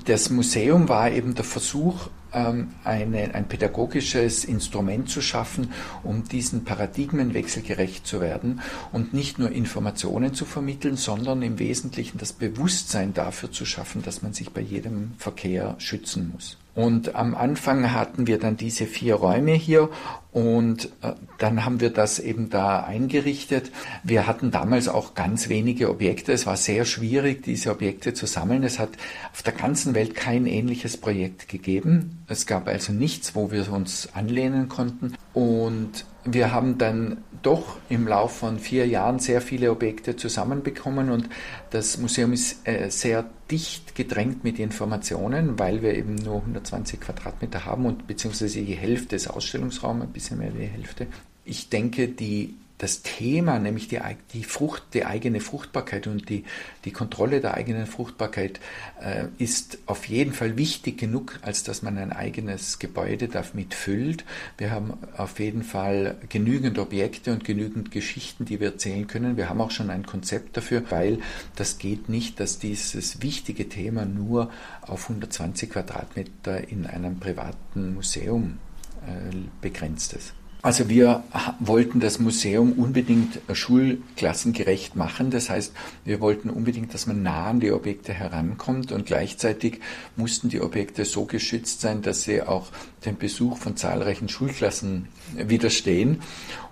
Das 0.07 0.31
Museum 0.31 0.89
war 0.89 1.11
eben 1.11 1.35
der 1.35 1.45
Versuch, 1.45 2.09
ähm, 2.33 2.73
eine, 2.83 3.35
ein 3.35 3.47
pädagogisches 3.47 4.45
Instrument 4.45 5.09
zu 5.09 5.21
schaffen, 5.21 5.73
um 6.03 6.25
diesen 6.25 6.65
Paradigmenwechsel 6.65 7.63
gerecht 7.63 8.07
zu 8.07 8.21
werden 8.21 8.61
und 8.93 9.13
nicht 9.13 9.39
nur 9.39 9.51
Informationen 9.51 10.35
zu 10.35 10.45
vermitteln, 10.45 10.97
sondern 10.97 11.43
im 11.43 11.59
Wesentlichen 11.59 12.19
das 12.19 12.33
Bewusstsein 12.33 13.13
dafür 13.15 13.53
zu 13.53 13.65
schaffen, 13.65 14.03
dass 14.03 14.23
man 14.23 14.33
sich 14.33 14.51
bei 14.51 14.61
jedem 14.61 15.13
Verkehr 15.19 15.75
schützen 15.79 16.33
muss. 16.33 16.59
Und 16.75 17.15
am 17.15 17.35
Anfang 17.35 17.93
hatten 17.93 18.27
wir 18.27 18.39
dann 18.39 18.57
diese 18.57 18.87
vier 18.87 19.15
Räume 19.15 19.53
hier 19.53 19.91
und 20.33 20.87
äh, 21.03 21.13
dann 21.39 21.65
haben 21.65 21.81
wir 21.81 21.91
das 21.91 22.19
eben 22.19 22.51
da 22.51 22.81
eingerichtet. 22.83 23.71
Wir 24.03 24.27
hatten 24.27 24.51
damals 24.51 24.89
auch 24.89 25.15
ganz 25.15 25.49
wenige 25.49 25.89
Objekte. 25.89 26.33
Es 26.33 26.47
war 26.47 26.57
sehr 26.57 26.85
schwierig, 26.85 27.45
diese 27.45 27.71
Objekte 27.71 28.15
zu 28.15 28.27
sammeln. 28.27 28.65
Es 28.65 28.81
hat 28.81 28.91
auf 29.33 29.43
der 29.43 29.53
ganzen 29.53 29.95
Welt 29.95 30.17
kein 30.17 30.47
ähnliches 30.47 30.97
Projekt 30.97 31.49
gegeben. 31.49 32.25
Es 32.27 32.47
gab 32.47 32.67
also 32.67 32.93
nichts, 32.93 33.37
wo 33.37 33.53
wir 33.53 33.71
uns 33.73 34.09
anlehnen 34.13 34.69
konnten. 34.69 35.15
Und 35.33 36.05
wir 36.25 36.53
haben 36.53 36.79
dann 36.79 37.19
doch 37.43 37.77
im 37.89 38.09
Laufe 38.09 38.39
von 38.39 38.59
vier 38.59 38.87
Jahren 38.87 39.19
sehr 39.19 39.41
viele 39.41 39.71
Objekte 39.71 40.17
zusammenbekommen 40.17 41.11
und 41.11 41.29
das 41.71 41.99
Museum 41.99 42.33
ist 42.33 42.67
äh, 42.67 42.91
sehr 42.91 43.29
dicht 43.51 43.95
gedrängt 43.95 44.45
mit 44.45 44.59
Informationen, 44.59 45.59
weil 45.59 45.83
wir 45.83 45.95
eben 45.95 46.15
nur 46.15 46.37
120 46.37 47.01
Quadratmeter 47.01 47.67
haben 47.67 47.85
und 47.85 48.07
beziehungsweise 48.07 48.63
die 48.63 48.75
Hälfte 48.75 49.17
des 49.17 49.29
Ausstellungsraums, 49.29 50.03
ein 50.03 50.13
bisschen 50.13 50.39
mehr 50.39 50.51
die 50.51 50.65
Hälfte. 50.65 51.07
Ich 51.45 51.69
denke, 51.69 52.09
die 52.09 52.57
das 52.79 53.03
Thema, 53.03 53.59
nämlich 53.61 53.87
die, 53.87 54.01
die, 54.33 54.43
Frucht, 54.43 54.83
die 54.95 55.05
eigene 55.05 55.41
Fruchtbarkeit 55.41 56.07
und 56.09 56.29
die, 56.29 56.45
die 56.85 56.91
Kontrolle 56.91 57.41
der 57.41 57.55
eigenen 57.55 57.87
Fruchtbarkeit, 57.87 58.59
äh, 59.01 59.27
ist 59.39 59.79
auf 59.87 60.07
jeden 60.07 60.33
Fall 60.33 60.57
wichtig 60.57 60.99
genug, 60.99 61.39
als 61.43 61.63
dass 61.63 61.83
man 61.83 61.99
ein 61.99 62.13
eigenes 62.13 62.81
Gebäude 62.81 63.29
damit 63.29 63.75
füllt. 63.75 64.25
Wir 64.59 64.73
haben 64.73 64.95
auf 65.17 65.39
jeden 65.39 65.63
Fall 65.63 66.17
genügend 66.29 66.79
Objekte 66.79 67.33
und 67.33 67.45
genügend 67.45 67.93
Geschichten, 67.93 68.45
die 68.45 68.59
wir 68.59 68.73
erzählen 68.73 69.07
können. 69.07 69.37
Wir 69.37 69.49
haben 69.49 69.61
auch 69.61 69.71
schon 69.71 69.91
ein 69.91 70.05
Konzept 70.05 70.57
dafür, 70.57 70.83
weil 70.91 71.21
das 71.55 71.79
geht 71.79 72.09
nicht, 72.09 72.41
dass 72.41 72.59
dieses 72.59 73.23
wichtige 73.23 73.69
Thema 73.69 74.05
nur 74.05 74.51
auf 74.83 75.05
120 75.05 75.71
Quadratmeter 75.71 76.69
in 76.69 76.87
einem 76.87 77.21
privaten 77.21 77.95
Museum 77.95 78.59
äh, 79.07 79.37
begrenzt 79.61 80.13
ist. 80.15 80.35
Also 80.65 80.89
wir 80.89 81.23
wollten 81.61 82.01
das 82.01 82.19
Museum 82.19 82.73
unbedingt 82.73 83.39
schulklassengerecht 83.53 84.97
machen. 84.97 85.31
Das 85.31 85.51
heißt, 85.51 85.75
wir 86.07 86.23
wollten 86.23 86.49
unbedingt, 86.49 86.95
dass 86.95 87.07
man 87.07 87.23
nah 87.23 87.51
an 87.51 87.61
die 87.61 87.71
Objekte 87.71 88.15
herankommt 88.15 88.91
und 88.91 89.05
gleichzeitig 89.05 89.81
mussten 90.17 90.49
die 90.49 90.63
Objekte 90.63 91.05
so 91.05 91.27
geschützt 91.27 91.83
sein, 91.83 92.01
dass 92.01 92.23
sie 92.23 92.41
auch 92.41 92.69
dem 93.05 93.19
Besuch 93.19 93.59
von 93.59 93.77
zahlreichen 93.77 94.31
Schulklassen 94.31 95.09
widerstehen. 95.37 96.23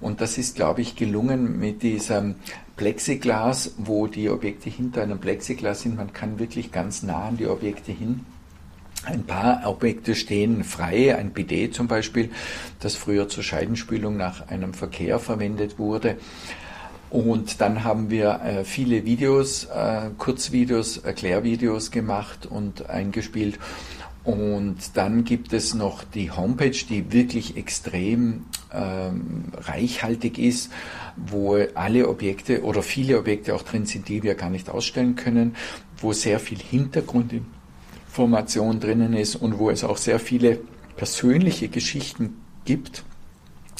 Und 0.01 0.23
das 0.23 0.39
ist, 0.39 0.57
glaube 0.57 0.81
ich, 0.81 0.97
gelungen 0.97 1.59
mit 1.59 1.83
diesem 1.83 2.37
Plexiglas, 2.79 3.75
wo 3.77 4.07
die 4.07 4.31
Objekte 4.31 4.71
hinter 4.71 5.03
einem 5.03 5.19
Plexiglas 5.19 5.83
sind. 5.83 5.99
Man 5.99 6.15
kann 6.15 6.39
wirklich 6.39 6.73
ganz 6.73 7.03
nah 7.03 7.29
an 7.29 7.37
die 7.37 7.47
Objekte 7.47 7.93
hin 7.93 8.25
ein 9.05 9.25
paar 9.25 9.63
Objekte 9.67 10.15
stehen 10.15 10.65
frei, 10.65 11.17
ein 11.17 11.33
Bidet 11.33 11.75
zum 11.75 11.89
Beispiel, 11.89 12.31
das 12.81 12.95
früher 12.95 13.29
zur 13.29 13.43
Scheidenspülung 13.43 14.17
nach 14.17 14.49
einem 14.49 14.75
Verkehr 14.75 15.19
verwendet 15.19 15.79
wurde. 15.79 16.17
Und 17.11 17.61
dann 17.61 17.85
haben 17.85 18.09
wir 18.11 18.41
äh, 18.43 18.65
viele 18.65 19.05
Videos, 19.05 19.65
äh, 19.65 20.11
Kurzvideos, 20.17 20.99
Erklärvideos 20.99 21.91
gemacht 21.91 22.47
und 22.47 22.89
eingespielt. 22.89 23.59
Und 24.25 24.97
dann 24.97 25.25
gibt 25.25 25.53
es 25.53 25.75
noch 25.75 26.05
die 26.05 26.31
Homepage, 26.31 26.71
die 26.71 27.13
wirklich 27.13 27.57
extrem 27.57 28.47
ähm, 28.73 29.45
reichhaltig 29.57 30.39
ist, 30.39 30.71
wo 31.17 31.59
alle 31.75 32.09
Objekte 32.09 32.63
oder 32.63 32.83
viele 32.83 33.19
Objekte 33.19 33.55
auch 33.55 33.63
drin 33.63 33.85
sind, 33.85 34.09
die 34.09 34.23
wir 34.23 34.37
gar 34.37 34.49
nicht 34.49 34.71
ausstellen 34.71 35.17
können, 35.17 35.57
wo 35.99 36.13
sehr 36.13 36.39
viel 36.39 36.59
Hintergrund 36.59 37.33
Formation 38.13 38.79
drinnen 38.79 39.15
ist 39.15 39.37
und 39.37 39.59
wo 39.59 39.71
es 39.71 39.85
auch 39.85 39.97
sehr 39.97 40.19
viele 40.19 40.59
persönliche 40.97 41.69
Geschichten 41.69 42.37
gibt, 42.67 43.05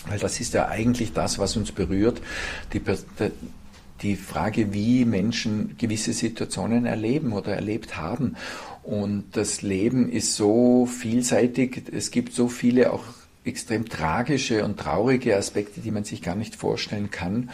weil 0.09 0.19
das 0.19 0.41
ist 0.41 0.55
ja 0.55 0.69
eigentlich 0.69 1.13
das, 1.13 1.39
was 1.39 1.55
uns 1.55 1.71
berührt, 1.71 2.23
die, 2.73 2.81
die 4.01 4.17
Frage, 4.17 4.73
wie 4.73 5.05
Menschen 5.05 5.77
gewisse 5.77 6.15
Situationen 6.15 6.87
erleben 6.87 7.35
oder 7.35 7.55
erlebt 7.55 7.99
haben. 7.99 8.37
Und 8.83 9.25
das 9.33 9.61
Leben 9.61 10.11
ist 10.11 10.35
so 10.35 10.87
vielseitig, 10.87 11.83
es 11.93 12.11
gibt 12.11 12.33
so 12.33 12.49
viele 12.49 12.91
auch 12.91 13.05
extrem 13.45 13.87
tragische 13.87 14.65
und 14.65 14.79
traurige 14.79 15.37
Aspekte, 15.37 15.81
die 15.81 15.91
man 15.91 16.05
sich 16.05 16.23
gar 16.23 16.37
nicht 16.37 16.57
vorstellen 16.57 17.11
kann. 17.11 17.51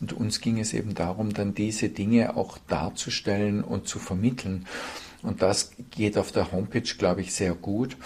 Und 0.00 0.14
uns 0.14 0.40
ging 0.40 0.58
es 0.58 0.72
eben 0.72 0.94
darum, 0.94 1.34
dann 1.34 1.54
diese 1.54 1.90
Dinge 1.90 2.36
auch 2.36 2.56
darzustellen 2.68 3.62
und 3.62 3.86
zu 3.86 3.98
vermitteln. 3.98 4.66
Und 5.22 5.42
das 5.42 5.72
geht 5.90 6.18
auf 6.18 6.32
der 6.32 6.52
Homepage, 6.52 6.80
glaube 6.98 7.20
ich, 7.20 7.32
sehr 7.32 7.54
gut. 7.54 7.96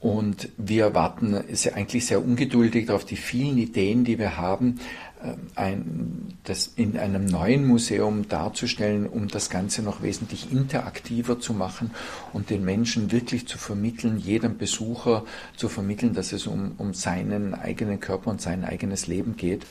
Und 0.00 0.48
wir 0.56 0.94
warten 0.94 1.44
eigentlich 1.74 2.06
sehr 2.06 2.24
ungeduldig 2.24 2.88
auf 2.90 3.04
die 3.04 3.16
vielen 3.16 3.58
Ideen, 3.58 4.02
die 4.04 4.18
wir 4.18 4.38
haben, 4.38 4.80
äh, 5.22 5.34
ein, 5.56 6.38
das 6.44 6.68
in 6.74 6.96
einem 6.96 7.26
neuen 7.26 7.66
Museum 7.66 8.26
darzustellen, 8.26 9.06
um 9.06 9.28
das 9.28 9.50
Ganze 9.50 9.82
noch 9.82 10.02
wesentlich 10.02 10.50
interaktiver 10.50 11.38
zu 11.38 11.52
machen 11.52 11.90
und 12.32 12.48
den 12.48 12.64
Menschen 12.64 13.12
wirklich 13.12 13.46
zu 13.46 13.58
vermitteln, 13.58 14.18
jedem 14.18 14.56
Besucher 14.56 15.24
zu 15.54 15.68
vermitteln, 15.68 16.14
dass 16.14 16.32
es 16.32 16.46
um, 16.46 16.72
um 16.78 16.94
seinen 16.94 17.54
eigenen 17.54 18.00
Körper 18.00 18.30
und 18.30 18.40
sein 18.40 18.64
eigenes 18.64 19.06
Leben 19.06 19.36
geht. 19.36 19.66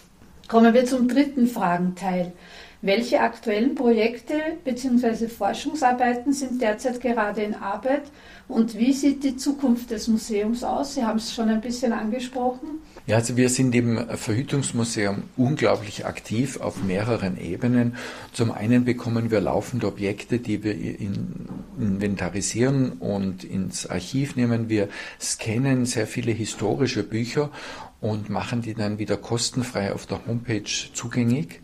Kommen 0.47 0.75
wir 0.75 0.85
zum 0.85 1.07
dritten 1.07 1.47
Fragenteil. 1.47 2.33
Welche 2.81 3.19
aktuellen 3.19 3.75
Projekte 3.75 4.35
bzw. 4.63 5.27
Forschungsarbeiten 5.27 6.31
sind 6.31 6.61
derzeit 6.61 7.01
gerade 7.01 7.41
in 7.41 7.53
Arbeit 7.53 8.03
und 8.47 8.77
wie 8.77 8.93
sieht 8.93 9.25
die 9.25 9.35
Zukunft 9.35 9.91
des 9.91 10.07
Museums 10.07 10.63
aus? 10.63 10.95
Sie 10.95 11.03
haben 11.03 11.17
es 11.17 11.35
schon 11.35 11.49
ein 11.49 11.59
bisschen 11.59 11.91
angesprochen. 11.91 12.79
Ja, 13.05 13.17
also 13.17 13.35
wir 13.35 13.49
sind 13.49 13.75
im 13.75 14.07
Verhütungsmuseum 14.07 15.23
unglaublich 15.35 16.05
aktiv 16.05 16.61
auf 16.61 16.81
mehreren 16.81 17.37
Ebenen. 17.37 17.97
Zum 18.31 18.49
einen 18.49 18.85
bekommen 18.85 19.29
wir 19.29 19.41
laufende 19.41 19.87
Objekte, 19.87 20.39
die 20.39 20.63
wir 20.63 20.77
inventarisieren 20.77 22.93
und 22.93 23.43
ins 23.43 23.87
Archiv 23.87 24.37
nehmen. 24.37 24.69
Wir 24.69 24.87
scannen 25.19 25.85
sehr 25.85 26.07
viele 26.07 26.31
historische 26.31 27.03
Bücher 27.03 27.51
und 27.99 28.29
machen 28.29 28.61
die 28.61 28.73
dann 28.73 28.99
wieder 28.99 29.17
kostenfrei 29.17 29.91
auf 29.91 30.05
der 30.05 30.25
Homepage 30.25 30.63
zugänglich 30.93 31.59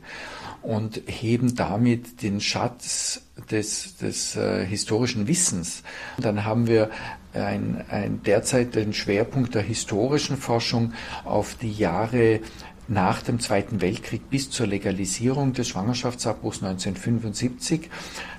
und 0.66 1.02
heben 1.06 1.56
damit 1.56 2.22
den 2.22 2.42
Schatz 2.42 3.22
des, 3.52 3.98
des 3.98 4.36
äh, 4.36 4.66
historischen 4.66 5.28
Wissens. 5.28 5.84
Dann 6.18 6.46
haben 6.46 6.68
wir 6.68 6.90
ein, 7.34 7.84
ein 7.90 8.24
derzeit 8.24 8.76
den 8.76 8.94
Schwerpunkt 8.94 9.56
der 9.56 9.62
historischen 9.62 10.38
Forschung 10.38 10.94
auf 11.24 11.56
die 11.56 11.72
Jahre 11.72 12.40
nach 12.88 13.22
dem 13.22 13.40
Zweiten 13.40 13.82
Weltkrieg 13.82 14.30
bis 14.30 14.50
zur 14.50 14.68
Legalisierung 14.68 15.54
des 15.54 15.68
Schwangerschaftsabbruchs 15.70 16.64
1975 16.64 17.90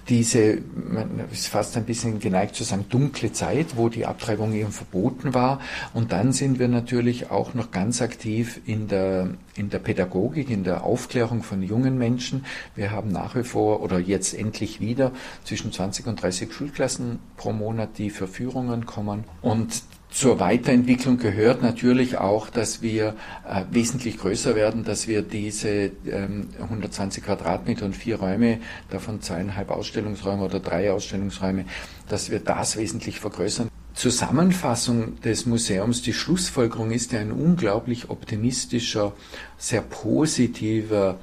diese, 0.09 0.59
man 0.75 1.25
ist 1.33 1.49
fast 1.49 1.77
ein 1.77 1.85
bisschen 1.85 2.21
geneigt 2.21 2.55
zu 2.55 2.63
sagen, 2.63 2.85
dunkle 2.89 3.33
Zeit, 3.33 3.77
wo 3.77 3.89
die 3.89 4.07
Abtreibung 4.07 4.53
eben 4.53 4.71
verboten 4.71 5.35
war. 5.35 5.61
Und 5.95 6.13
dann 6.13 6.33
sind 6.33 6.59
wir 6.59 6.69
natürlich 6.69 7.31
auch 7.31 7.55
noch 7.55 7.73
ganz 7.73 8.01
aktiv 8.01 8.61
in 8.67 8.87
der, 8.87 9.31
in 9.57 9.71
der 9.71 9.81
Pädagogik, 9.81 10.49
in 10.49 10.63
der 10.63 10.85
Aufklärung 10.85 11.43
von 11.43 11.63
jungen 11.63 11.99
Menschen. 11.99 12.45
Wir 12.77 12.93
haben 12.93 13.11
nach 13.11 13.35
wie 13.35 13.43
vor 13.43 13.83
oder 13.83 13.99
jetzt 13.99 14.33
endlich 14.35 14.81
wieder 14.81 15.11
zwischen 15.45 15.73
20 15.73 16.07
und 16.07 16.23
30 16.23 16.53
Schulklassen 16.53 17.19
pro 17.37 17.53
Monat, 17.53 17.99
die 17.99 18.11
für 18.11 18.29
Führungen 18.29 18.87
kommen. 18.87 19.25
Und 19.43 19.83
zur 20.17 20.41
Weiterentwicklung 20.41 21.19
gehört 21.19 21.61
natürlich 21.61 22.17
auch, 22.17 22.49
dass 22.49 22.81
wir 22.81 23.15
äh, 23.47 23.65
wesentlich 23.71 24.17
größer 24.17 24.55
werden, 24.55 24.83
dass 24.83 25.07
wir 25.09 25.21
diese 25.21 25.91
ähm, 26.11 26.49
120 26.59 27.23
Quadratmeter 27.23 27.85
und 27.85 27.95
vier 27.95 28.19
Räume, 28.19 28.61
davon 28.89 29.21
zweieinhalb 29.21 29.71
Ausstellungsräume 29.71 30.43
oder 30.43 30.59
drei 30.59 30.91
Ausstellungsräume, 30.91 31.67
dass 32.09 32.31
wir 32.31 32.41
das 32.41 32.79
wesentlich 32.79 33.21
vergrößern. 33.21 33.69
Zusammenfassung 33.93 35.21
des 35.21 35.45
Museums, 35.45 36.01
die 36.01 36.15
Schlussfolgerung 36.15 36.93
ist 36.93 37.13
ja 37.13 37.21
ein 37.21 37.31
unglaublich 37.31 38.09
optimistischer, 38.09 39.13
sehr 39.59 39.83
positiver 39.83 41.19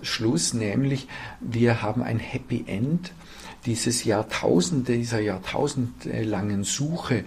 Schluss, 0.00 0.54
nämlich 0.54 1.06
wir 1.40 1.82
haben 1.82 2.02
ein 2.02 2.18
Happy 2.18 2.64
End 2.66 3.12
dieses 3.66 4.04
Jahrtausende, 4.04 4.94
dieser 4.94 5.20
jahrtausendlangen 5.20 6.64
Suche 6.64 7.24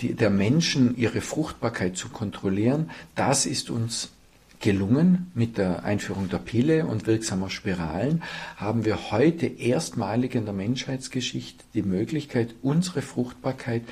die, 0.00 0.14
der 0.14 0.30
Menschen 0.30 0.96
ihre 0.96 1.20
Fruchtbarkeit 1.20 1.96
zu 1.96 2.08
kontrollieren. 2.08 2.90
Das 3.14 3.46
ist 3.46 3.70
uns 3.70 4.10
gelungen 4.60 5.30
mit 5.34 5.58
der 5.58 5.84
Einführung 5.84 6.30
der 6.30 6.38
Pille 6.38 6.86
und 6.86 7.06
wirksamer 7.06 7.50
Spiralen, 7.50 8.22
haben 8.56 8.86
wir 8.86 9.10
heute 9.10 9.46
erstmalig 9.46 10.34
in 10.34 10.46
der 10.46 10.54
Menschheitsgeschichte 10.54 11.62
die 11.74 11.82
Möglichkeit, 11.82 12.54
unsere 12.62 13.02
Fruchtbarkeit 13.02 13.82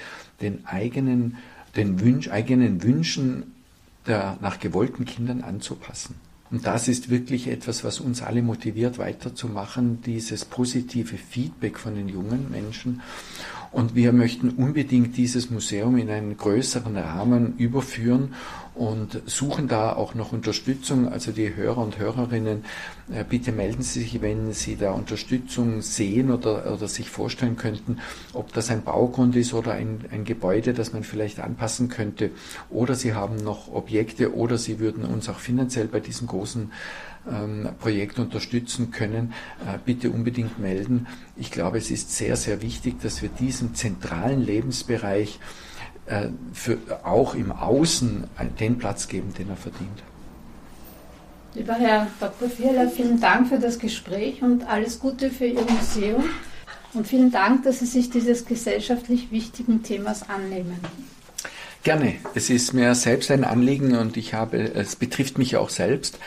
den 0.40 0.64
eigenen, 0.64 1.36
den 1.76 2.00
Wünsch, 2.00 2.30
eigenen 2.30 2.82
Wünschen 2.82 3.52
der 4.06 4.38
nach 4.40 4.58
gewollten 4.58 5.04
Kindern 5.04 5.42
anzupassen. 5.42 6.14
Und 6.50 6.66
das 6.66 6.88
ist 6.88 7.08
wirklich 7.08 7.48
etwas, 7.48 7.84
was 7.84 8.00
uns 8.00 8.20
alle 8.20 8.42
motiviert, 8.42 8.98
weiterzumachen, 8.98 10.02
dieses 10.02 10.44
positive 10.44 11.16
Feedback 11.16 11.78
von 11.78 11.94
den 11.94 12.08
jungen 12.08 12.50
Menschen. 12.50 13.00
Und 13.72 13.94
wir 13.94 14.12
möchten 14.12 14.50
unbedingt 14.50 15.16
dieses 15.16 15.50
Museum 15.50 15.96
in 15.96 16.10
einen 16.10 16.36
größeren 16.36 16.96
Rahmen 16.96 17.56
überführen 17.56 18.34
und 18.74 19.20
suchen 19.26 19.68
da 19.68 19.94
auch 19.94 20.14
noch 20.14 20.32
Unterstützung. 20.32 21.08
Also 21.08 21.32
die 21.32 21.54
Hörer 21.54 21.78
und 21.78 21.98
Hörerinnen, 21.98 22.64
äh, 23.12 23.24
bitte 23.28 23.50
melden 23.50 23.82
Sie 23.82 24.00
sich, 24.00 24.20
wenn 24.22 24.52
Sie 24.52 24.76
da 24.76 24.92
Unterstützung 24.92 25.82
sehen 25.82 26.30
oder, 26.30 26.72
oder 26.72 26.88
sich 26.88 27.10
vorstellen 27.10 27.56
könnten, 27.56 27.98
ob 28.34 28.52
das 28.52 28.70
ein 28.70 28.82
Baugrund 28.82 29.36
ist 29.36 29.54
oder 29.54 29.72
ein, 29.72 30.04
ein 30.10 30.24
Gebäude, 30.24 30.74
das 30.74 30.92
man 30.92 31.02
vielleicht 31.02 31.40
anpassen 31.40 31.88
könnte. 31.88 32.30
Oder 32.70 32.94
Sie 32.94 33.14
haben 33.14 33.36
noch 33.36 33.72
Objekte 33.72 34.34
oder 34.34 34.58
Sie 34.58 34.80
würden 34.80 35.04
uns 35.04 35.28
auch 35.28 35.38
finanziell 35.38 35.86
bei 35.86 36.00
diesem 36.00 36.26
großen 36.26 36.70
ähm, 37.30 37.68
Projekt 37.78 38.18
unterstützen 38.18 38.90
können, 38.90 39.32
äh, 39.60 39.78
bitte 39.84 40.10
unbedingt 40.10 40.58
melden. 40.58 41.06
Ich 41.36 41.50
glaube, 41.50 41.78
es 41.78 41.90
ist 41.90 42.14
sehr, 42.16 42.36
sehr 42.36 42.62
wichtig, 42.62 43.00
dass 43.00 43.22
wir 43.22 43.28
diesem 43.28 43.74
zentralen 43.74 44.44
Lebensbereich 44.44 45.38
äh, 46.06 46.28
für, 46.52 46.78
auch 47.04 47.34
im 47.34 47.52
Außen 47.52 48.24
den 48.58 48.78
Platz 48.78 49.08
geben, 49.08 49.32
den 49.38 49.50
er 49.50 49.56
verdient. 49.56 50.02
Lieber 51.54 51.74
Herr 51.74 52.06
Dr. 52.18 52.48
Vierler, 52.48 52.88
vielen 52.88 53.20
Dank 53.20 53.48
für 53.48 53.58
das 53.58 53.78
Gespräch 53.78 54.42
und 54.42 54.66
alles 54.66 54.98
Gute 54.98 55.30
für 55.30 55.44
Ihr 55.44 55.60
Museum. 55.62 56.24
Und 56.94 57.06
vielen 57.06 57.30
Dank, 57.30 57.64
dass 57.64 57.78
Sie 57.78 57.86
sich 57.86 58.10
dieses 58.10 58.44
gesellschaftlich 58.46 59.30
wichtigen 59.30 59.82
Themas 59.82 60.28
annehmen. 60.28 60.78
Gerne. 61.82 62.14
Es 62.34 62.48
ist 62.48 62.74
mir 62.74 62.94
selbst 62.94 63.30
ein 63.30 63.44
Anliegen 63.44 63.96
und 63.96 64.16
ich 64.16 64.34
habe, 64.34 64.58
es 64.58 64.96
betrifft 64.96 65.36
mich 65.36 65.56
auch 65.56 65.68
selbst. 65.68 66.18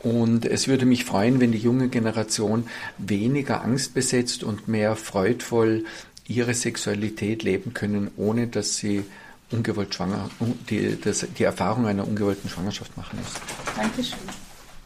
Und 0.00 0.44
es 0.44 0.68
würde 0.68 0.86
mich 0.86 1.04
freuen, 1.04 1.40
wenn 1.40 1.52
die 1.52 1.58
junge 1.58 1.88
Generation 1.88 2.68
weniger 2.98 3.62
angstbesetzt 3.62 4.44
und 4.44 4.68
mehr 4.68 4.94
freudvoll 4.96 5.84
ihre 6.28 6.54
Sexualität 6.54 7.42
leben 7.42 7.74
können, 7.74 8.10
ohne 8.16 8.46
dass 8.46 8.76
sie 8.76 9.04
ungewollt 9.50 9.94
schwanger, 9.94 10.30
die, 10.68 11.00
das, 11.00 11.26
die 11.36 11.44
Erfahrung 11.44 11.86
einer 11.86 12.06
ungewollten 12.06 12.50
Schwangerschaft 12.50 12.96
machen 12.96 13.18
muss. 13.18 13.32
Dankeschön. 13.76 14.18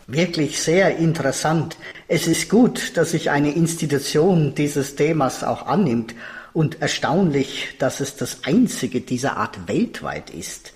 Wirklich 0.07 0.61
sehr 0.61 0.97
interessant. 0.97 1.77
Es 2.09 2.27
ist 2.27 2.49
gut, 2.49 2.97
dass 2.97 3.13
sich 3.13 3.31
eine 3.31 3.53
Institution 3.53 4.55
dieses 4.55 4.97
Themas 4.97 5.45
auch 5.45 5.67
annimmt 5.67 6.15
und 6.53 6.83
erstaunlich, 6.83 7.77
dass 7.79 8.01
es 8.01 8.17
das 8.17 8.45
einzige 8.45 9.01
dieser 9.01 9.37
Art 9.37 9.69
weltweit 9.69 10.31
ist. 10.31 10.73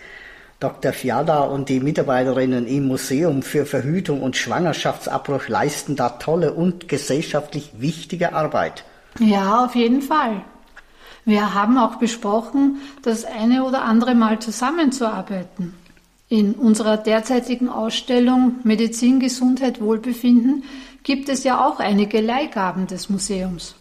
Dr. 0.58 0.92
Fiala 0.92 1.40
und 1.40 1.68
die 1.68 1.80
Mitarbeiterinnen 1.80 2.66
im 2.66 2.86
Museum 2.86 3.42
für 3.42 3.66
Verhütung 3.66 4.22
und 4.22 4.36
Schwangerschaftsabbruch 4.36 5.48
leisten 5.48 5.96
da 5.96 6.10
tolle 6.10 6.54
und 6.54 6.88
gesellschaftlich 6.88 7.72
wichtige 7.76 8.32
Arbeit. 8.32 8.84
Ja, 9.18 9.64
auf 9.64 9.74
jeden 9.74 10.00
Fall. 10.00 10.42
Wir 11.26 11.54
haben 11.54 11.76
auch 11.76 11.96
besprochen, 11.96 12.78
das 13.02 13.24
eine 13.24 13.64
oder 13.64 13.82
andere 13.82 14.14
Mal 14.14 14.38
zusammenzuarbeiten. 14.38 15.74
In 16.28 16.54
unserer 16.54 16.96
derzeitigen 16.96 17.68
Ausstellung 17.68 18.56
Medizin, 18.64 19.20
Gesundheit, 19.20 19.80
Wohlbefinden 19.80 20.64
gibt 21.02 21.28
es 21.28 21.44
ja 21.44 21.64
auch 21.66 21.80
einige 21.80 22.20
Leihgaben 22.20 22.86
des 22.86 23.10
Museums. 23.10 23.74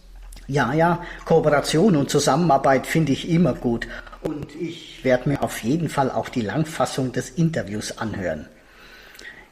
Ja, 0.47 0.73
ja, 0.73 1.01
Kooperation 1.25 1.95
und 1.95 2.09
Zusammenarbeit 2.09 2.85
finde 2.85 3.13
ich 3.13 3.29
immer 3.29 3.53
gut. 3.53 3.87
Und 4.25 4.55
ich 4.59 5.03
werde 5.03 5.29
mir 5.29 5.43
auf 5.43 5.61
jeden 5.63 5.87
Fall 5.87 6.09
auch 6.09 6.29
die 6.29 6.41
Langfassung 6.41 7.11
des 7.11 7.29
Interviews 7.29 7.99
anhören. 7.99 8.47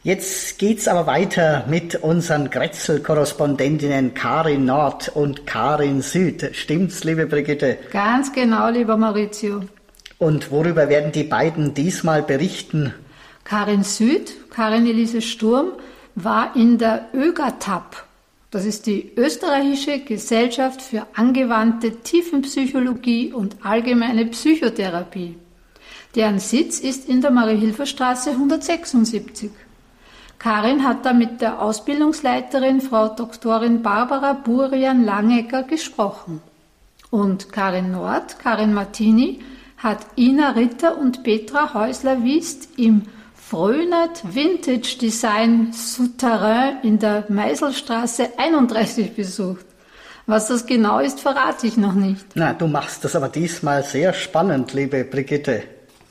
Jetzt 0.02 0.58
geht's 0.58 0.88
aber 0.88 1.06
weiter 1.06 1.64
mit 1.70 1.96
unseren 1.96 2.50
Grätzl-Korrespondentinnen 2.50 4.16
Karin 4.16 4.66
Nord 4.66 5.10
und 5.10 5.46
Karin 5.46 6.02
Süd. 6.02 6.50
Stimmt's, 6.54 7.04
liebe 7.04 7.28
Brigitte? 7.28 7.78
Ganz 7.92 8.34
genau, 8.34 8.70
lieber 8.70 8.98
Maurizio. 8.98 9.62
Und 10.18 10.50
worüber 10.50 10.90
werden 10.90 11.12
die 11.12 11.24
beiden 11.24 11.76
diesmal 11.76 12.24
berichten? 12.24 12.94
Karin 13.44 13.84
Süd, 13.84 14.34
Karin 14.50 14.88
Elise 14.88 15.22
Sturm, 15.22 15.74
war 16.16 16.56
in 16.56 16.80
der 16.80 17.10
ÖGATAP. 17.14 18.04
Das 18.54 18.66
ist 18.66 18.86
die 18.86 19.12
Österreichische 19.18 20.02
Gesellschaft 20.02 20.80
für 20.80 21.08
angewandte 21.16 22.02
Tiefenpsychologie 22.02 23.34
und 23.34 23.56
allgemeine 23.66 24.28
Psychotherapie. 24.28 25.38
Deren 26.14 26.38
Sitz 26.38 26.80
ist 26.80 27.10
in 27.10 27.22
der 27.22 27.32
Marie-Hilfer-Straße 27.32 28.30
176. 28.30 29.50
Karin 30.38 30.84
hat 30.88 31.04
da 31.04 31.14
mit 31.14 31.42
der 31.42 31.64
Ausbildungsleiterin 31.64 32.82
Frau 32.82 33.08
Doktorin 33.08 33.82
Barbara 33.82 34.34
Burian 34.34 35.04
Langecker 35.04 35.64
gesprochen. 35.64 36.40
Und 37.10 37.52
Karin 37.52 37.92
Nord, 37.92 38.38
Karin 38.38 38.76
Martini, 38.76 39.40
hat 39.78 40.06
Ina 40.16 40.52
Ritter 40.52 41.00
und 41.00 41.24
Petra 41.24 41.74
Häusler-Wiest 41.74 42.78
im 42.78 43.02
Frönet 43.54 44.24
Vintage 44.34 44.98
Design 45.00 45.72
Souterrain 45.74 46.78
in 46.82 46.98
der 46.98 47.26
Meiselstraße 47.30 48.30
31 48.36 49.14
besucht. 49.14 49.68
Was 50.26 50.48
das 50.48 50.66
genau 50.66 50.98
ist, 50.98 51.20
verrate 51.20 51.68
ich 51.68 51.78
noch 51.78 51.94
nicht. 51.94 52.26
Na, 52.34 52.54
du 52.54 52.66
machst 52.66 53.04
das 53.04 53.16
aber 53.16 53.30
diesmal 53.30 53.84
sehr 53.84 54.12
spannend, 54.14 54.74
liebe 54.74 55.04
Brigitte. 55.04 55.62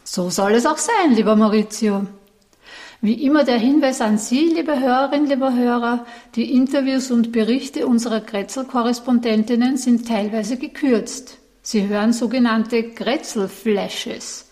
So 0.04 0.30
soll 0.30 0.52
es 0.52 0.66
auch 0.66 0.78
sein, 0.78 1.16
lieber 1.16 1.34
Maurizio. 1.34 2.06
Wie 3.00 3.26
immer 3.26 3.42
der 3.42 3.58
Hinweis 3.58 4.00
an 4.00 4.18
Sie, 4.18 4.46
liebe 4.46 4.78
Hörerinnen, 4.78 5.26
liebe 5.26 5.52
Hörer, 5.52 6.06
die 6.36 6.54
Interviews 6.54 7.10
und 7.10 7.32
Berichte 7.32 7.88
unserer 7.88 8.20
Grätzl-Korrespondentinnen 8.20 9.78
sind 9.78 10.06
teilweise 10.06 10.58
gekürzt. 10.58 11.38
Sie 11.60 11.88
hören 11.88 12.12
sogenannte 12.12 12.84
Grätzl-Flashes. 12.90 14.51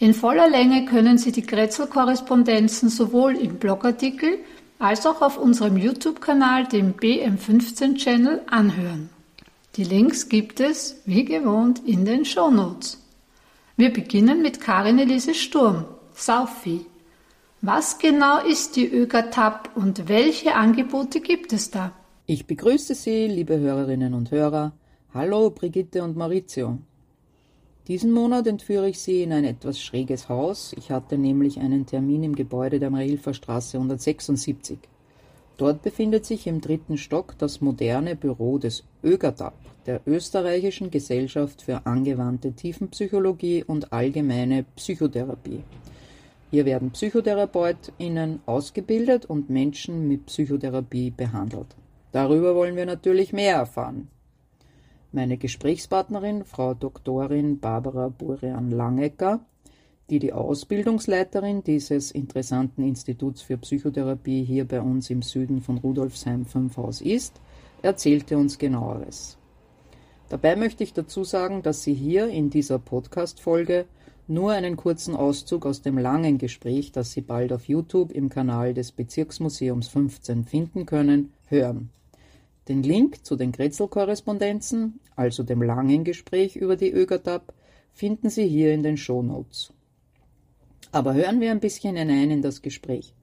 In 0.00 0.14
voller 0.14 0.48
Länge 0.48 0.84
können 0.84 1.18
Sie 1.18 1.32
die 1.32 1.44
Grätzl-Korrespondenzen 1.44 2.88
sowohl 2.88 3.36
im 3.36 3.56
Blogartikel 3.56 4.38
als 4.78 5.04
auch 5.06 5.22
auf 5.22 5.38
unserem 5.38 5.76
YouTube-Kanal, 5.76 6.68
dem 6.68 6.94
BM15-Channel, 6.94 8.42
anhören. 8.46 9.10
Die 9.74 9.82
Links 9.82 10.28
gibt 10.28 10.60
es, 10.60 11.02
wie 11.04 11.24
gewohnt, 11.24 11.82
in 11.84 12.04
den 12.04 12.24
Shownotes. 12.24 13.02
Wir 13.76 13.92
beginnen 13.92 14.40
mit 14.40 14.60
Karin 14.60 15.00
Elise 15.00 15.34
Sturm, 15.34 15.84
Saufi. 16.14 16.86
Was 17.60 17.98
genau 17.98 18.38
ist 18.38 18.76
die 18.76 18.86
ÖGATAP 18.86 19.70
und 19.74 20.08
welche 20.08 20.54
Angebote 20.54 21.20
gibt 21.20 21.52
es 21.52 21.72
da? 21.72 21.90
Ich 22.26 22.46
begrüße 22.46 22.94
Sie, 22.94 23.26
liebe 23.26 23.58
Hörerinnen 23.58 24.14
und 24.14 24.30
Hörer. 24.30 24.72
Hallo, 25.12 25.50
Brigitte 25.50 26.04
und 26.04 26.16
Maurizio. 26.16 26.78
Diesen 27.88 28.12
Monat 28.12 28.46
entführe 28.46 28.90
ich 28.90 29.00
Sie 29.00 29.22
in 29.22 29.32
ein 29.32 29.44
etwas 29.44 29.80
schräges 29.80 30.28
Haus. 30.28 30.74
Ich 30.76 30.90
hatte 30.90 31.16
nämlich 31.16 31.58
einen 31.58 31.86
Termin 31.86 32.22
im 32.22 32.36
Gebäude 32.36 32.78
der 32.78 32.90
Marilfer 32.90 33.32
Straße 33.32 33.78
176. 33.78 34.78
Dort 35.56 35.80
befindet 35.80 36.26
sich 36.26 36.46
im 36.46 36.60
dritten 36.60 36.98
Stock 36.98 37.34
das 37.38 37.62
moderne 37.62 38.14
Büro 38.14 38.58
des 38.58 38.84
ÖGATAP, 39.02 39.54
der 39.86 40.02
Österreichischen 40.06 40.90
Gesellschaft 40.90 41.62
für 41.62 41.86
angewandte 41.86 42.52
Tiefenpsychologie 42.52 43.64
und 43.64 43.90
allgemeine 43.90 44.66
Psychotherapie. 44.76 45.64
Hier 46.50 46.66
werden 46.66 46.90
PsychotherapeutInnen 46.90 48.40
ausgebildet 48.44 49.24
und 49.24 49.48
Menschen 49.48 50.06
mit 50.06 50.26
Psychotherapie 50.26 51.10
behandelt. 51.10 51.74
Darüber 52.12 52.54
wollen 52.54 52.76
wir 52.76 52.84
natürlich 52.84 53.32
mehr 53.32 53.56
erfahren. 53.56 54.08
Meine 55.18 55.36
Gesprächspartnerin, 55.36 56.44
Frau 56.44 56.74
Doktorin 56.74 57.58
Barbara 57.58 58.06
Burian-Langecker, 58.06 59.40
die 60.10 60.20
die 60.20 60.32
Ausbildungsleiterin 60.32 61.64
dieses 61.64 62.12
interessanten 62.12 62.84
Instituts 62.84 63.42
für 63.42 63.56
Psychotherapie 63.56 64.44
hier 64.44 64.64
bei 64.64 64.80
uns 64.80 65.10
im 65.10 65.22
Süden 65.22 65.60
von 65.60 65.78
Rudolfsheim 65.78 66.46
5 66.46 66.76
Haus 66.76 67.00
ist, 67.00 67.40
erzählte 67.82 68.38
uns 68.38 68.58
genaueres. 68.58 69.36
Dabei 70.28 70.54
möchte 70.54 70.84
ich 70.84 70.92
dazu 70.92 71.24
sagen, 71.24 71.62
dass 71.64 71.82
Sie 71.82 71.94
hier 71.94 72.28
in 72.28 72.48
dieser 72.48 72.78
Podcast-Folge 72.78 73.86
nur 74.28 74.52
einen 74.52 74.76
kurzen 74.76 75.16
Auszug 75.16 75.66
aus 75.66 75.82
dem 75.82 75.98
langen 75.98 76.38
Gespräch, 76.38 76.92
das 76.92 77.10
Sie 77.10 77.22
bald 77.22 77.52
auf 77.52 77.66
YouTube 77.66 78.12
im 78.12 78.28
Kanal 78.28 78.72
des 78.72 78.92
Bezirksmuseums 78.92 79.88
15 79.88 80.44
finden 80.44 80.86
können, 80.86 81.32
hören. 81.48 81.90
Den 82.68 82.82
Link 82.82 83.24
zu 83.24 83.36
den 83.36 83.52
Grätzl-Korrespondenzen, 83.52 85.00
also 85.16 85.42
dem 85.42 85.62
langen 85.62 86.04
Gespräch 86.04 86.56
über 86.56 86.76
die 86.76 86.92
ÖGATAP, 86.92 87.54
finden 87.94 88.28
Sie 88.28 88.46
hier 88.46 88.74
in 88.74 88.82
den 88.82 88.98
Shownotes. 88.98 89.72
Aber 90.92 91.14
hören 91.14 91.40
wir 91.40 91.50
ein 91.50 91.60
bisschen 91.60 91.96
hinein 91.96 92.30
in 92.30 92.42
das 92.42 92.60
Gespräch. 92.60 93.14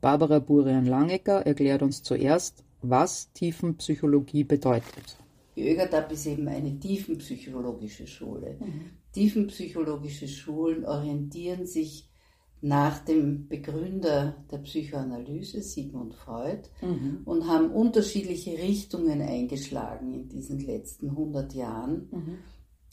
Barbara 0.00 0.38
Burian-Langecker 0.38 1.46
erklärt 1.46 1.82
uns 1.82 2.02
zuerst, 2.02 2.64
was 2.82 3.32
Tiefenpsychologie 3.32 4.44
bedeutet. 4.44 5.18
Die 5.56 5.70
ÖGATAP 5.70 6.12
ist 6.12 6.26
eben 6.26 6.48
eine 6.48 6.78
tiefenpsychologische 6.78 8.06
Schule. 8.06 8.56
Mhm. 8.60 8.90
Tiefenpsychologische 9.12 10.28
Schulen 10.28 10.84
orientieren 10.84 11.66
sich 11.66 12.08
nach 12.60 12.98
dem 13.00 13.48
Begründer 13.48 14.44
der 14.50 14.58
Psychoanalyse, 14.58 15.62
Sigmund 15.62 16.14
Freud, 16.14 16.62
mhm. 16.80 17.20
und 17.24 17.46
haben 17.46 17.70
unterschiedliche 17.70 18.58
Richtungen 18.58 19.20
eingeschlagen 19.20 20.12
in 20.14 20.28
diesen 20.28 20.60
letzten 20.60 21.10
100 21.10 21.52
Jahren. 21.54 22.08
Mhm. 22.10 22.38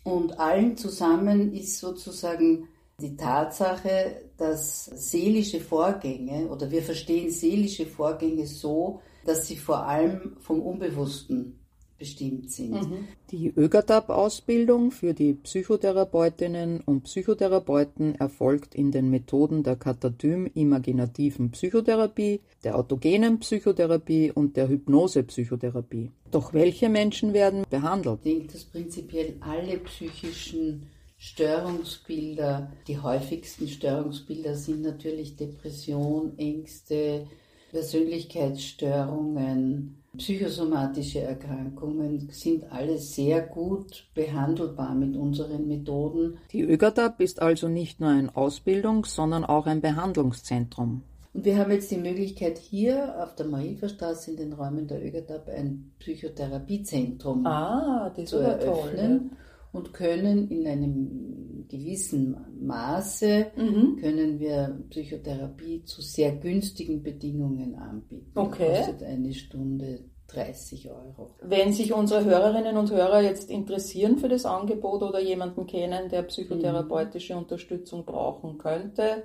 Und 0.04 0.40
allen 0.40 0.76
zusammen 0.76 1.54
ist 1.54 1.80
sozusagen 1.80 2.68
die 3.00 3.16
Tatsache, 3.16 4.30
dass 4.38 4.86
seelische 4.86 5.60
Vorgänge 5.60 6.50
oder 6.50 6.70
wir 6.70 6.84
verstehen 6.84 7.32
seelische 7.32 7.86
Vorgänge 7.86 8.46
so, 8.46 9.02
dass 9.26 9.48
sie 9.48 9.56
vor 9.56 9.86
allem 9.88 10.36
vom 10.40 10.62
Unbewussten 10.62 11.63
bestimmt 12.04 12.52
sind. 12.52 12.74
Mhm. 12.74 13.08
Die 13.32 13.54
ÖGATAP-Ausbildung 13.56 14.92
für 14.92 15.14
die 15.14 15.36
Psychotherapeutinnen 15.36 16.82
und 16.82 17.06
Psychotherapeuten 17.06 18.16
erfolgt 18.16 18.76
in 18.76 18.92
den 18.92 19.10
Methoden 19.10 19.64
der 19.64 19.78
Katatym-imaginativen 19.78 21.52
Psychotherapie, 21.52 22.42
der 22.66 22.78
autogenen 22.78 23.40
Psychotherapie 23.40 24.34
und 24.34 24.58
der 24.58 24.68
Hypnose-Psychotherapie. 24.68 26.12
Doch 26.30 26.54
welche 26.54 26.90
Menschen 26.90 27.32
werden 27.32 27.64
behandelt? 27.70 28.20
Ich 28.26 28.34
denke, 28.34 28.52
dass 28.52 28.66
prinzipiell 28.66 29.36
alle 29.40 29.78
psychischen 29.78 30.88
Störungsbilder, 31.18 32.70
die 32.90 33.00
häufigsten 33.00 33.70
Störungsbilder 33.70 34.58
sind 34.58 34.82
natürlich 34.82 35.38
Depression, 35.38 36.38
Ängste, 36.38 37.28
Persönlichkeitsstörungen, 37.72 40.03
psychosomatische 40.18 41.22
Erkrankungen 41.22 42.30
sind 42.32 42.72
alles 42.72 43.16
sehr 43.16 43.42
gut 43.42 44.06
behandelbar 44.14 44.94
mit 44.94 45.16
unseren 45.16 45.68
Methoden. 45.68 46.38
Die 46.52 46.62
ÖGADAP 46.62 47.20
ist 47.22 47.42
also 47.42 47.68
nicht 47.68 48.00
nur 48.00 48.10
ein 48.10 48.30
Ausbildungs-, 48.30 49.16
sondern 49.16 49.44
auch 49.44 49.66
ein 49.66 49.82
Behandlungszentrum. 49.82 51.02
Und 51.34 51.46
wir 51.46 51.58
haben 51.58 51.72
jetzt 51.72 51.90
die 51.90 51.98
Möglichkeit, 51.98 52.60
hier 52.60 53.16
auf 53.24 53.34
der 53.36 53.48
Marienstraße 53.48 54.32
in 54.32 54.38
den 54.38 54.54
Räumen 54.54 54.88
der 54.88 55.04
ÖGADAP 55.04 55.50
ein 55.50 55.92
Psychotherapiezentrum 55.98 57.46
ah, 57.48 58.14
zu 58.24 58.38
eröffnen. 58.38 59.30
Toll, 59.30 59.38
und 59.74 59.92
können 59.92 60.50
in 60.50 60.68
einem 60.68 61.66
gewissen 61.68 62.38
Maße 62.62 63.48
mhm. 63.58 63.98
können 64.00 64.40
wir 64.40 64.80
Psychotherapie 64.90 65.84
zu 65.84 66.02
sehr 66.02 66.36
günstigen 66.36 67.02
Bedingungen 67.02 67.76
anbieten. 67.76 68.32
Okay. 68.36 68.68
Das 68.70 68.86
kostet 68.86 69.04
eine 69.04 69.34
Stunde 69.34 70.06
30 70.28 70.90
Euro. 70.90 71.36
Wenn 71.42 71.74
sich 71.74 71.92
unsere 71.92 72.24
Hörerinnen 72.24 72.78
und 72.78 72.92
Hörer 72.92 73.22
jetzt 73.22 73.50
interessieren 73.50 74.18
für 74.20 74.30
das 74.30 74.46
Angebot 74.46 75.02
oder 75.02 75.20
jemanden 75.20 75.66
kennen, 75.66 76.08
der 76.10 76.22
psychotherapeutische 76.24 77.34
mhm. 77.34 77.40
Unterstützung 77.40 78.06
brauchen 78.06 78.60
könnte, 78.60 79.24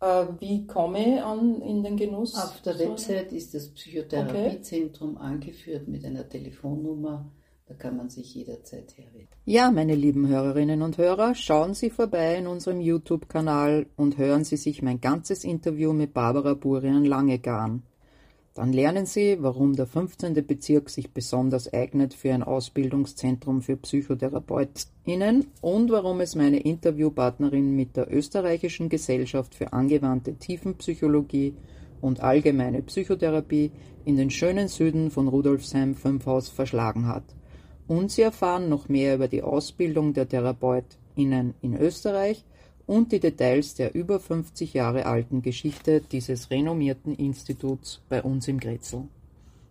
äh, 0.00 0.26
wie 0.40 0.66
komme 0.66 1.16
ich 1.16 1.22
an 1.22 1.62
in 1.62 1.84
den 1.84 1.96
Genuss? 1.96 2.34
Auf 2.34 2.60
der 2.62 2.78
Website 2.80 3.32
ist 3.32 3.54
das 3.54 3.72
Psychotherapiezentrum 3.72 5.16
okay. 5.16 5.24
angeführt 5.24 5.86
mit 5.86 6.04
einer 6.04 6.28
Telefonnummer 6.28 7.32
da 7.66 7.74
kann 7.74 7.96
man 7.96 8.10
sich 8.10 8.34
jederzeit 8.34 8.94
herwenden. 8.96 9.28
Ja, 9.46 9.70
meine 9.70 9.94
lieben 9.94 10.28
Hörerinnen 10.28 10.82
und 10.82 10.98
Hörer, 10.98 11.34
schauen 11.34 11.72
Sie 11.72 11.88
vorbei 11.88 12.36
in 12.36 12.46
unserem 12.46 12.80
YouTube-Kanal 12.80 13.86
und 13.96 14.18
hören 14.18 14.44
Sie 14.44 14.58
sich 14.58 14.82
mein 14.82 15.00
ganzes 15.00 15.44
Interview 15.44 15.94
mit 15.94 16.12
Barbara 16.12 16.52
Burian 16.54 17.06
Langegar 17.06 17.62
an. 17.62 17.82
Dann 18.52 18.72
lernen 18.72 19.06
Sie, 19.06 19.38
warum 19.40 19.74
der 19.74 19.86
15. 19.86 20.46
Bezirk 20.46 20.90
sich 20.90 21.12
besonders 21.12 21.72
eignet 21.72 22.12
für 22.12 22.34
ein 22.34 22.42
Ausbildungszentrum 22.42 23.62
für 23.62 23.76
PsychotherapeutInnen 23.76 25.46
und 25.62 25.90
warum 25.90 26.20
es 26.20 26.36
meine 26.36 26.60
Interviewpartnerin 26.60 27.74
mit 27.74 27.96
der 27.96 28.12
Österreichischen 28.14 28.90
Gesellschaft 28.90 29.54
für 29.54 29.72
angewandte 29.72 30.34
Tiefenpsychologie 30.34 31.54
und 32.02 32.20
allgemeine 32.20 32.82
Psychotherapie 32.82 33.72
in 34.04 34.16
den 34.16 34.30
schönen 34.30 34.68
Süden 34.68 35.10
von 35.10 35.28
Rudolfsheim-Fünfhaus 35.28 36.50
verschlagen 36.50 37.08
hat 37.08 37.24
und 37.86 38.10
Sie 38.10 38.22
erfahren 38.22 38.68
noch 38.68 38.88
mehr 38.88 39.14
über 39.14 39.28
die 39.28 39.42
Ausbildung 39.42 40.14
der 40.14 40.28
TherapeutInnen 40.28 41.54
in 41.60 41.76
Österreich 41.76 42.44
und 42.86 43.12
die 43.12 43.20
Details 43.20 43.74
der 43.74 43.94
über 43.94 44.20
50 44.20 44.74
Jahre 44.74 45.06
alten 45.06 45.42
Geschichte 45.42 46.00
dieses 46.00 46.50
renommierten 46.50 47.14
Instituts 47.14 48.02
bei 48.08 48.22
uns 48.22 48.48
im 48.48 48.60
Grätzl. 48.60 49.04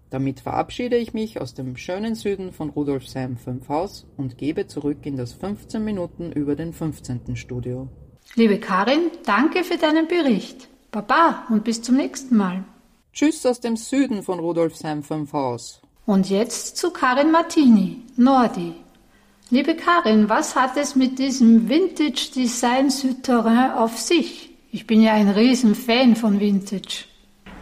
Damit 0.09 0.41
verabschiede 0.41 0.95
ich 0.97 1.13
mich 1.13 1.41
aus 1.41 1.55
dem 1.55 1.75
schönen 1.75 2.13
Süden 2.13 2.51
von 2.51 2.69
Rudolfsheim 2.69 3.35
5 3.35 3.67
Haus 3.67 4.05
und 4.15 4.37
gebe 4.37 4.67
zurück 4.67 4.99
in 5.05 5.17
das 5.17 5.33
15 5.33 5.83
Minuten 5.83 6.31
über 6.31 6.55
den 6.55 6.71
15. 6.71 7.35
Studio. 7.35 7.87
Liebe 8.35 8.59
Karin, 8.59 9.09
danke 9.25 9.63
für 9.63 9.77
deinen 9.77 10.07
Bericht. 10.07 10.69
Baba 10.91 11.47
und 11.49 11.63
bis 11.63 11.81
zum 11.81 11.97
nächsten 11.97 12.37
Mal. 12.37 12.63
Tschüss 13.11 13.43
aus 13.45 13.59
dem 13.59 13.75
Süden 13.75 14.21
von 14.21 14.39
Rudolfsheim 14.39 15.01
5 15.01 15.33
Haus. 15.33 15.81
Und 16.05 16.29
jetzt 16.29 16.75
zu 16.75 16.91
Karin 16.91 17.31
Martini, 17.31 18.01
Nordi. 18.17 18.73
Liebe 19.49 19.73
Karin, 19.75 20.27
was 20.27 20.53
hat 20.53 20.75
es 20.75 20.97
mit 20.97 21.17
diesem 21.17 21.69
Vintage 21.69 22.29
Design 22.35 22.89
Souterrain 22.89 23.71
auf 23.71 23.97
sich? 23.97 24.49
Ich 24.69 24.85
bin 24.85 25.01
ja 25.01 25.13
ein 25.13 25.29
Riesenfan 25.29 26.17
von 26.17 26.41
Vintage. 26.41 27.05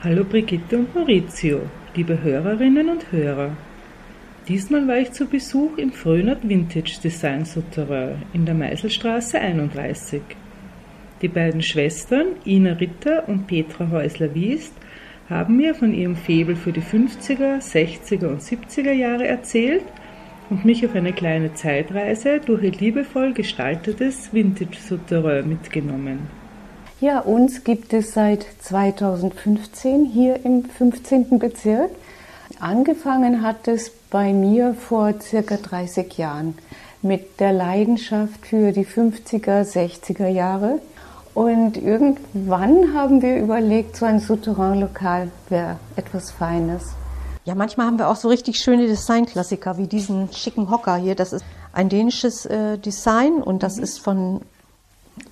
Hallo 0.04 0.24
Brigitte 0.24 0.80
und 0.80 0.96
Maurizio, 0.96 1.62
liebe 1.94 2.20
Hörerinnen 2.20 2.90
und 2.90 3.12
Hörer. 3.12 3.56
Diesmal 4.48 4.88
war 4.88 4.98
ich 4.98 5.12
zu 5.12 5.28
Besuch 5.28 5.78
im 5.78 5.92
Frönert 5.92 6.48
Vintage 6.48 7.00
Design 7.04 7.46
Souterrain 7.46 8.24
in 8.34 8.48
der 8.48 8.56
Meiselstraße 8.56 9.40
31. 9.40 10.24
Die 11.22 11.28
beiden 11.28 11.62
Schwestern 11.62 12.30
Ina 12.44 12.74
Ritter 12.74 13.30
und 13.30 13.46
Petra 13.46 13.88
Häusler-Wiest 13.92 14.74
haben 15.32 15.56
mir 15.56 15.74
von 15.74 15.94
ihrem 15.94 16.16
Febel 16.16 16.56
für 16.56 16.74
die 16.74 16.82
50er, 16.82 17.60
60er 17.60 18.28
und 18.28 18.42
70er 18.42 18.92
Jahre 18.92 19.26
erzählt 19.26 19.84
und 20.50 20.66
mich 20.66 20.86
auf 20.86 20.94
eine 20.94 21.14
kleine 21.14 21.54
Zeitreise 21.54 22.42
durch 22.46 22.64
ihr 22.64 22.72
liebevoll 22.74 23.34
gestaltetes 23.34 24.34
Vintage-Souterrain 24.34 25.48
mitgenommen. 25.48 26.28
Ja, 27.00 27.20
uns 27.20 27.64
gibt 27.64 27.94
es 27.94 28.14
seit 28.14 28.46
2015 28.60 30.06
hier 30.06 30.46
im 30.46 30.66
15. 30.66 31.40
Bezirk. 31.40 31.90
Angefangen 32.60 33.42
hat 33.42 33.68
es 33.68 33.90
bei 34.12 34.34
mir 34.34 34.74
vor 34.74 35.14
circa 35.22 35.56
30 35.56 36.18
Jahren 36.18 36.56
mit 37.02 37.40
der 37.40 37.54
Leidenschaft 37.54 38.46
für 38.46 38.72
die 38.72 38.86
50er, 38.86 39.64
60er 39.64 40.28
Jahre 40.28 40.80
und 41.34 41.78
irgendwann 41.78 42.94
haben 42.94 43.22
wir 43.22 43.38
überlegt, 43.38 43.96
so 43.96 44.06
ein 44.06 44.20
Souterrain-Lokal 44.20 45.30
wäre 45.50 45.78
etwas 45.96 46.32
Feines. 46.32 46.94
Ja, 47.46 47.56
manchmal 47.56 47.88
haben 47.88 47.98
wir 47.98 48.10
auch 48.10 48.16
so 48.16 48.28
richtig 48.28 48.60
schöne 48.60 48.88
Designklassiker 48.88 49.78
wie 49.78 49.88
diesen 49.88 50.32
schicken 50.32 50.70
Hocker 50.70 50.96
hier. 50.96 51.16
Das 51.16 51.34
ist 51.34 51.44
ein 51.74 51.90
dänisches 51.90 52.46
äh, 52.46 52.78
Design 52.78 53.42
und 53.42 53.64
das 53.64 53.78
mhm. 53.78 53.84
ist 53.84 54.00
von 54.00 54.42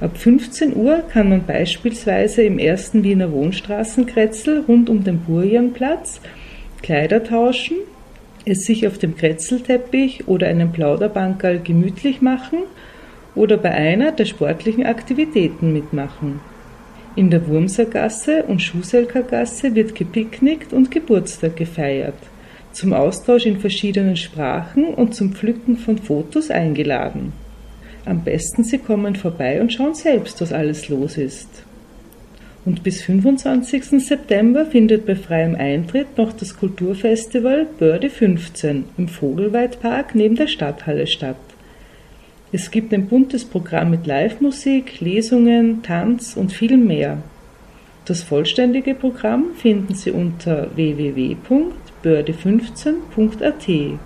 Ab 0.00 0.18
15 0.18 0.76
Uhr 0.76 1.02
kann 1.12 1.30
man 1.30 1.46
beispielsweise 1.46 2.42
im 2.42 2.58
ersten 2.58 3.02
Wiener 3.02 3.32
Wohnstraßenkretzel 3.32 4.64
rund 4.68 4.90
um 4.90 5.02
den 5.02 5.20
Burjanplatz 5.20 6.20
Kleider 6.82 7.22
tauschen, 7.22 7.76
es 8.44 8.64
sich 8.64 8.86
auf 8.86 8.98
dem 8.98 9.16
Kretzelteppich 9.16 10.26
oder 10.26 10.48
einem 10.48 10.72
Plauderbankerl 10.72 11.60
gemütlich 11.60 12.20
machen 12.20 12.58
oder 13.34 13.56
bei 13.56 13.70
einer 13.70 14.12
der 14.12 14.24
sportlichen 14.24 14.84
Aktivitäten 14.84 15.72
mitmachen. 15.72 16.40
In 17.14 17.30
der 17.30 17.46
Wurmsergasse 17.46 18.42
und 18.42 18.60
Schuselkergasse 18.60 19.74
wird 19.74 19.94
gepicknickt 19.94 20.72
und 20.72 20.90
Geburtstag 20.90 21.56
gefeiert, 21.56 22.18
zum 22.72 22.92
Austausch 22.92 23.46
in 23.46 23.60
verschiedenen 23.60 24.16
Sprachen 24.16 24.86
und 24.86 25.14
zum 25.14 25.32
Pflücken 25.32 25.76
von 25.76 25.98
Fotos 25.98 26.50
eingeladen. 26.50 27.32
Am 28.04 28.24
besten 28.24 28.64
Sie 28.64 28.78
kommen 28.78 29.14
vorbei 29.14 29.60
und 29.60 29.72
schauen 29.72 29.94
selbst, 29.94 30.40
was 30.40 30.52
alles 30.52 30.88
los 30.88 31.16
ist. 31.18 31.64
Und 32.64 32.82
bis 32.82 33.02
25. 33.02 34.04
September 34.04 34.66
findet 34.66 35.04
bei 35.06 35.16
freiem 35.16 35.56
Eintritt 35.56 36.16
noch 36.16 36.32
das 36.32 36.56
Kulturfestival 36.56 37.66
Börde 37.78 38.08
15 38.08 38.84
im 38.96 39.08
Vogelweidpark 39.08 40.14
neben 40.14 40.36
der 40.36 40.46
Stadthalle 40.46 41.06
statt. 41.06 41.36
Es 42.52 42.70
gibt 42.70 42.92
ein 42.92 43.06
buntes 43.06 43.44
Programm 43.44 43.90
mit 43.90 44.06
Live-Musik, 44.06 45.00
Lesungen, 45.00 45.82
Tanz 45.82 46.36
und 46.36 46.52
viel 46.52 46.76
mehr. 46.76 47.18
Das 48.04 48.22
vollständige 48.22 48.94
Programm 48.94 49.54
finden 49.56 49.94
Sie 49.94 50.10
unter 50.10 50.76
www.börde15.at. 52.02 53.98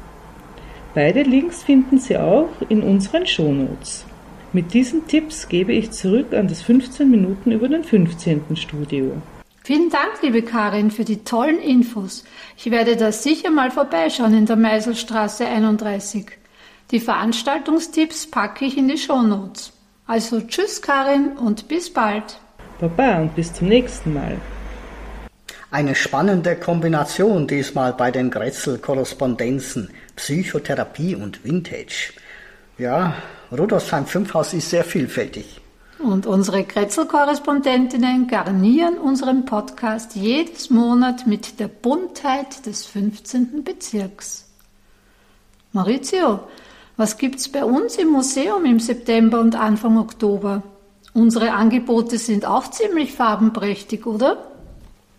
Beide 0.94 1.22
Links 1.22 1.62
finden 1.62 1.98
Sie 1.98 2.16
auch 2.16 2.48
in 2.68 2.82
unseren 2.82 3.26
Shownotes. 3.26 4.04
Mit 4.52 4.72
diesen 4.72 5.06
Tipps 5.06 5.48
gebe 5.48 5.72
ich 5.72 5.90
zurück 5.90 6.32
an 6.32 6.48
das 6.48 6.62
15 6.62 7.10
Minuten 7.10 7.52
über 7.52 7.68
den 7.68 7.84
15. 7.84 8.56
Studio. 8.56 9.20
Vielen 9.64 9.90
Dank, 9.90 10.22
liebe 10.22 10.42
Karin, 10.42 10.90
für 10.90 11.04
die 11.04 11.24
tollen 11.24 11.58
Infos. 11.58 12.24
Ich 12.56 12.70
werde 12.70 12.96
da 12.96 13.12
sicher 13.12 13.50
mal 13.50 13.70
vorbeischauen 13.70 14.32
in 14.32 14.46
der 14.46 14.56
Meiselstraße 14.56 15.44
31. 15.44 16.26
Die 16.92 17.00
Veranstaltungstipps 17.00 18.28
packe 18.28 18.64
ich 18.64 18.78
in 18.78 18.88
die 18.88 18.96
Shownotes. 18.96 19.72
Also 20.06 20.40
tschüss, 20.40 20.80
Karin, 20.80 21.36
und 21.36 21.66
bis 21.66 21.92
bald. 21.92 22.38
Baba 22.78 23.22
und 23.22 23.34
bis 23.34 23.52
zum 23.52 23.68
nächsten 23.68 24.14
Mal. 24.14 24.36
Eine 25.76 25.94
spannende 25.94 26.56
Kombination 26.56 27.46
diesmal 27.46 27.92
bei 27.92 28.10
den 28.10 28.30
Grätzl-Korrespondenzen 28.30 29.90
Psychotherapie 30.16 31.14
und 31.14 31.44
Vintage. 31.44 32.14
Ja, 32.78 33.12
Rudolfsheim 33.52 34.06
5 34.06 34.32
Haus 34.32 34.54
ist 34.54 34.70
sehr 34.70 34.84
vielfältig. 34.84 35.60
Und 35.98 36.26
unsere 36.26 36.64
Kretzel-Korrespondentinnen 36.64 38.26
garnieren 38.26 38.96
unseren 38.96 39.44
Podcast 39.44 40.16
jedes 40.16 40.70
Monat 40.70 41.26
mit 41.26 41.60
der 41.60 41.68
Buntheit 41.68 42.64
des 42.64 42.86
15. 42.86 43.62
Bezirks. 43.62 44.48
Maurizio, 45.72 46.40
was 46.96 47.18
gibt's 47.18 47.50
bei 47.50 47.66
uns 47.66 47.96
im 47.96 48.08
Museum 48.08 48.64
im 48.64 48.80
September 48.80 49.40
und 49.40 49.54
Anfang 49.56 49.98
Oktober? 49.98 50.62
Unsere 51.12 51.52
Angebote 51.52 52.16
sind 52.16 52.46
auch 52.46 52.70
ziemlich 52.70 53.12
farbenprächtig, 53.12 54.06
oder? 54.06 54.55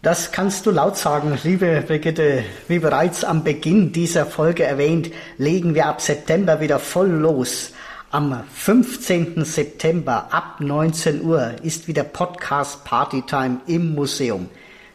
Das 0.03 0.31
kannst 0.31 0.67
du 0.67 0.71
laut 0.71 0.95
sagen, 0.95 1.39
liebe 1.43 1.83
Brigitte. 1.85 2.43
Wie 2.67 2.77
bereits 2.77 3.23
am 3.23 3.43
Beginn 3.43 3.91
dieser 3.91 4.27
Folge 4.27 4.63
erwähnt, 4.63 5.09
legen 5.39 5.73
wir 5.73 5.87
ab 5.87 6.01
September 6.01 6.59
wieder 6.61 6.77
voll 6.77 7.09
los. 7.09 7.71
Am 8.11 8.43
15. 8.53 9.43
September 9.43 10.27
ab 10.29 10.57
19 10.59 11.23
Uhr 11.23 11.55
ist 11.63 11.87
wieder 11.87 12.03
Podcast 12.03 12.85
Partytime 12.85 13.61
im 13.65 13.95
Museum. 13.95 14.49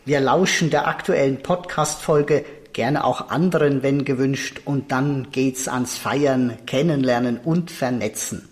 Wir 0.05 0.21
lauschen 0.21 0.71
der 0.71 0.87
aktuellen 0.87 1.43
Podcast-Folge, 1.43 2.45
gerne 2.73 3.05
auch 3.05 3.29
anderen, 3.29 3.83
wenn 3.83 4.05
gewünscht, 4.05 4.61
und 4.65 4.93
dann 4.93 5.33
geht's 5.33 5.67
ans 5.67 5.99
Feiern, 5.99 6.59
Kennenlernen 6.67 7.39
und 7.39 7.73
Vernetzen. 7.73 8.49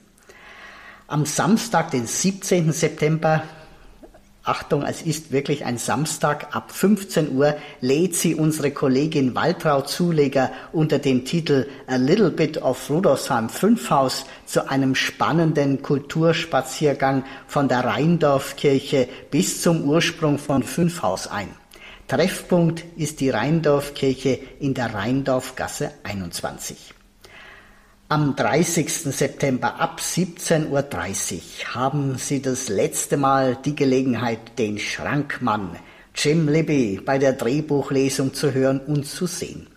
Am 1.06 1.26
Samstag, 1.26 1.92
den 1.92 2.06
17. 2.06 2.72
September, 2.72 3.44
Achtung, 4.42 4.84
es 4.84 5.02
ist 5.02 5.32
wirklich 5.32 5.66
ein 5.66 5.76
Samstag 5.76 6.56
ab 6.56 6.72
15 6.72 7.36
Uhr 7.36 7.56
lädt 7.82 8.16
sie 8.16 8.34
unsere 8.34 8.70
Kollegin 8.70 9.34
Waltraud 9.34 9.88
Zuleger 9.88 10.50
unter 10.72 10.98
dem 10.98 11.26
Titel 11.26 11.66
A 11.86 11.96
Little 11.96 12.30
Bit 12.30 12.62
of 12.62 12.88
Rudolfsheim 12.88 13.50
5 13.50 13.90
Haus 13.90 14.24
zu 14.46 14.66
einem 14.66 14.94
spannenden 14.94 15.82
Kulturspaziergang 15.82 17.24
von 17.46 17.68
der 17.68 17.84
Rheindorfkirche 17.84 19.08
bis 19.30 19.60
zum 19.60 19.84
Ursprung 19.84 20.38
von 20.38 20.62
Fünfhaus 20.62 21.26
ein. 21.26 21.48
Treffpunkt 22.08 22.82
ist 22.96 23.20
die 23.20 23.28
Rheindorfkirche 23.28 24.38
in 24.58 24.72
der 24.72 24.94
Rheindorfgasse 24.94 25.92
21. 26.02 26.94
Am 28.12 28.34
30. 28.34 28.90
September 28.90 29.78
ab 29.78 30.00
17.30 30.00 30.66
Uhr 30.66 31.74
haben 31.76 32.18
Sie 32.18 32.42
das 32.42 32.68
letzte 32.68 33.16
Mal 33.16 33.56
die 33.64 33.76
Gelegenheit, 33.76 34.58
den 34.58 34.80
Schrankmann 34.80 35.76
Jim 36.16 36.48
Libby 36.48 37.00
bei 37.06 37.18
der 37.18 37.34
Drehbuchlesung 37.34 38.34
zu 38.34 38.52
hören 38.52 38.80
und 38.80 39.06
zu 39.06 39.28
sehen. 39.28 39.68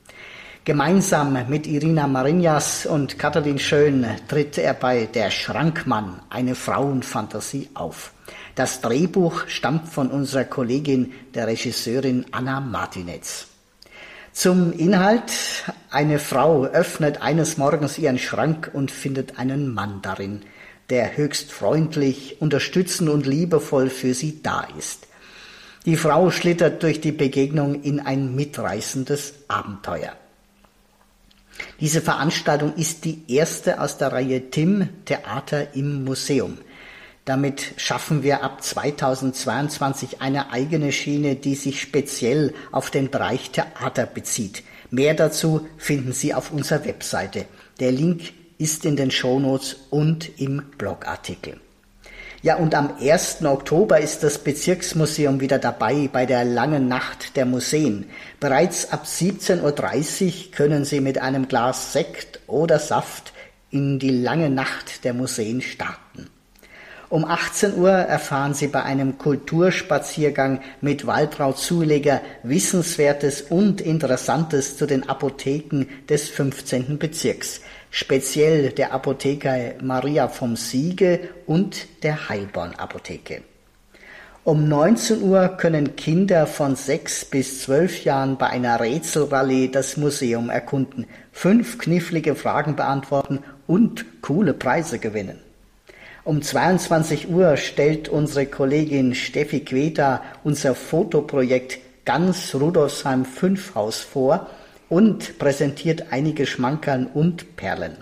Gemeinsam 0.65 1.48
mit 1.48 1.67
Irina 1.67 2.08
Marinjas 2.08 2.88
und 2.88 3.19
Katalin 3.19 3.60
Schön 3.60 4.04
tritt 4.28 4.58
er 4.58 4.74
bei 4.74 5.06
Der 5.06 5.30
Schrankmann, 5.30 6.19
eine 6.32 6.56
Frauenfantasie 6.56 7.69
auf. 7.76 8.13
Das 8.56 8.82
Drehbuch 8.82 9.46
stammt 9.46 9.89
von 9.89 10.10
unserer 10.10 10.46
Kollegin, 10.46 11.12
der 11.36 11.46
Regisseurin 11.46 12.26
Anna 12.32 12.60
Martinetz. 12.62 13.52
Zum 14.34 14.74
Inhalt. 14.74 15.32
Eine 15.91 16.17
Frau 16.17 16.65
öffnet 16.65 17.22
eines 17.22 17.58
Morgens 17.58 18.00
ihren 18.00 18.17
Schrank 18.17 18.72
und 18.74 18.89
findet 18.89 19.38
einen 19.38 19.72
Mann 19.72 20.02
darin, 20.02 20.41
der 20.89 21.15
höchst 21.15 21.52
freundlich, 21.52 22.41
unterstützend 22.41 23.12
und 23.12 23.28
liebevoll 23.28 23.91
für 23.91 24.15
sie 24.15 24.41
da 24.41 24.67
ist. 24.78 25.06
Die 25.86 25.98
Frau 25.98 26.32
schlittert 26.32 26.82
durch 26.82 27.00
die 27.00 27.12
Begegnung 27.12 27.84
in 27.84 28.00
ein 28.00 28.34
mitreißendes 28.34 29.36
Abenteuer. 29.50 30.13
Diese 31.80 32.02
Veranstaltung 32.02 32.74
ist 32.76 33.06
die 33.06 33.22
erste 33.28 33.80
aus 33.80 34.00
der 34.00 34.13
Reihe 34.13 34.50
Tim 34.50 34.89
Theater 35.06 35.76
im 35.76 36.04
Museum. 36.06 36.58
Damit 37.25 37.75
schaffen 37.77 38.21
wir 38.21 38.43
ab 38.43 38.62
2022 38.62 40.21
eine 40.21 40.51
eigene 40.51 40.91
Schiene, 40.91 41.36
die 41.36 41.55
sich 41.55 41.79
speziell 41.79 42.53
auf 42.73 42.91
den 42.91 43.09
Bereich 43.09 43.51
Theater 43.51 44.05
bezieht. 44.05 44.63
Mehr 44.91 45.13
dazu 45.13 45.65
finden 45.77 46.12
Sie 46.12 46.33
auf 46.33 46.51
unserer 46.51 46.83
Webseite. 46.83 47.45
Der 47.79 47.93
Link 47.93 48.33
ist 48.57 48.83
in 48.83 48.97
den 48.97 49.09
Shownotes 49.09 49.77
und 49.89 50.39
im 50.39 50.63
Blogartikel. 50.77 51.59
Ja, 52.41 52.57
und 52.57 52.75
am 52.75 52.97
1. 52.99 53.45
Oktober 53.45 54.01
ist 54.01 54.21
das 54.21 54.38
Bezirksmuseum 54.38 55.39
wieder 55.39 55.59
dabei 55.59 56.09
bei 56.12 56.25
der 56.25 56.43
langen 56.43 56.89
Nacht 56.89 57.38
der 57.38 57.45
Museen. 57.45 58.05
Bereits 58.41 58.91
ab 58.91 59.05
17.30 59.05 60.25
Uhr 60.25 60.51
können 60.51 60.83
Sie 60.83 60.99
mit 60.99 61.19
einem 61.19 61.47
Glas 61.47 61.93
Sekt 61.93 62.41
oder 62.47 62.79
Saft 62.79 63.31
in 63.71 63.97
die 63.97 64.09
lange 64.09 64.49
Nacht 64.49 65.05
der 65.05 65.13
Museen 65.13 65.62
starten. 65.62 66.33
Um 67.13 67.26
18 67.26 67.78
Uhr 67.78 67.91
erfahren 67.91 68.56
Sie 68.56 68.65
bei 68.65 68.82
einem 68.82 69.19
Kulturspaziergang 69.19 70.62
mit 70.82 71.06
Waltraud 71.06 71.60
Zuleger 71.60 72.21
Wissenswertes 72.41 73.43
und 73.43 73.82
Interessantes 73.82 74.78
zu 74.78 74.88
den 74.88 75.08
Apotheken 75.08 75.86
des 76.10 76.30
15. 76.30 76.97
Bezirks, 76.97 77.62
speziell 77.91 78.71
der 78.71 78.93
Apotheke 78.93 79.76
Maria 79.84 80.28
vom 80.28 80.56
Siege 80.56 81.19
und 81.45 81.86
der 82.02 82.30
Heilborn 82.30 82.73
Apotheke. 82.73 83.43
Um 84.43 84.67
19 84.67 85.21
Uhr 85.21 85.49
können 85.49 85.95
Kinder 85.95 86.47
von 86.47 86.76
6 86.76 87.26
bis 87.26 87.62
12 87.62 88.06
Jahren 88.06 88.38
bei 88.39 88.47
einer 88.47 88.80
Rätselrallye 88.80 89.67
das 89.67 89.97
Museum 89.97 90.49
erkunden, 90.49 91.06
fünf 91.32 91.78
knifflige 91.78 92.34
Fragen 92.34 92.76
beantworten 92.76 93.43
und 93.67 94.04
coole 94.23 94.56
Preise 94.56 94.97
gewinnen. 94.97 95.42
Um 96.25 96.41
22 96.41 97.27
Uhr 97.27 97.57
stellt 97.57 98.07
unsere 98.07 98.45
Kollegin 98.45 99.13
Steffi 99.13 99.59
Queta 99.59 100.23
unser 100.45 100.73
Fotoprojekt 100.73 101.79
Ganz 102.05 102.55
Rudolfsheim 102.55 103.25
5 103.25 103.75
Haus 103.75 103.99
vor 103.99 104.47
und 104.88 105.38
präsentiert 105.38 106.05
einige 106.12 106.45
Schmankern 106.45 107.07
und 107.07 107.57
Perlen. 107.57 107.97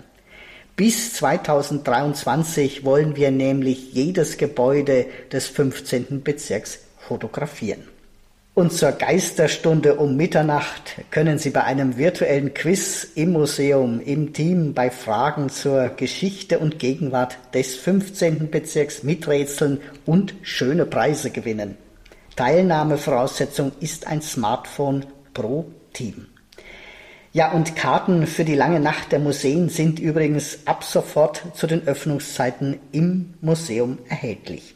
Bis 0.76 1.14
2023 1.14 2.84
wollen 2.84 3.16
wir 3.16 3.32
nämlich 3.32 3.92
jedes 3.92 4.38
Gebäude 4.38 5.06
des 5.32 5.48
15. 5.48 6.22
Bezirks 6.22 6.78
fotografieren. 6.98 7.91
Und 8.54 8.70
zur 8.70 8.92
Geisterstunde 8.92 9.94
um 9.94 10.14
Mitternacht 10.14 10.96
können 11.10 11.38
Sie 11.38 11.48
bei 11.48 11.64
einem 11.64 11.96
virtuellen 11.96 12.52
Quiz 12.52 13.08
im 13.14 13.32
Museum 13.32 13.98
im 13.98 14.34
Team 14.34 14.74
bei 14.74 14.90
Fragen 14.90 15.48
zur 15.48 15.88
Geschichte 15.88 16.58
und 16.58 16.78
Gegenwart 16.78 17.38
des 17.54 17.76
15. 17.76 18.50
Bezirks 18.50 19.04
miträtseln 19.04 19.80
und 20.04 20.34
schöne 20.42 20.84
Preise 20.84 21.30
gewinnen. 21.30 21.78
Teilnahmevoraussetzung 22.36 23.72
ist 23.80 24.06
ein 24.06 24.20
Smartphone 24.20 25.06
pro 25.32 25.64
Team. 25.94 26.26
Ja, 27.32 27.52
und 27.52 27.74
Karten 27.74 28.26
für 28.26 28.44
die 28.44 28.54
lange 28.54 28.80
Nacht 28.80 29.12
der 29.12 29.18
Museen 29.18 29.70
sind 29.70 29.98
übrigens 29.98 30.58
ab 30.66 30.84
sofort 30.84 31.42
zu 31.54 31.66
den 31.66 31.88
Öffnungszeiten 31.88 32.78
im 32.92 33.32
Museum 33.40 33.96
erhältlich. 34.10 34.74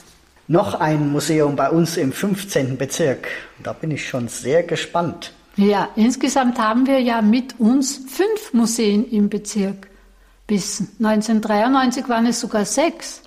Noch 0.47 0.79
ein 0.79 1.11
Museum 1.11 1.55
bei 1.55 1.69
uns 1.69 1.97
im 1.97 2.11
15. 2.11 2.77
Bezirk. 2.77 3.27
Da 3.61 3.73
bin 3.73 3.91
ich 3.91 4.07
schon 4.07 4.27
sehr 4.27 4.63
gespannt. 4.63 5.33
Ja, 5.55 5.89
insgesamt 5.95 6.57
haben 6.59 6.87
wir 6.87 6.99
ja 6.99 7.21
mit 7.21 7.59
uns 7.59 8.01
fünf 8.07 8.53
Museen 8.53 9.07
im 9.09 9.29
Bezirk. 9.29 9.87
Bis 10.47 10.79
1993 10.99 12.09
waren 12.09 12.25
es 12.25 12.39
sogar 12.39 12.65
sechs. 12.65 13.21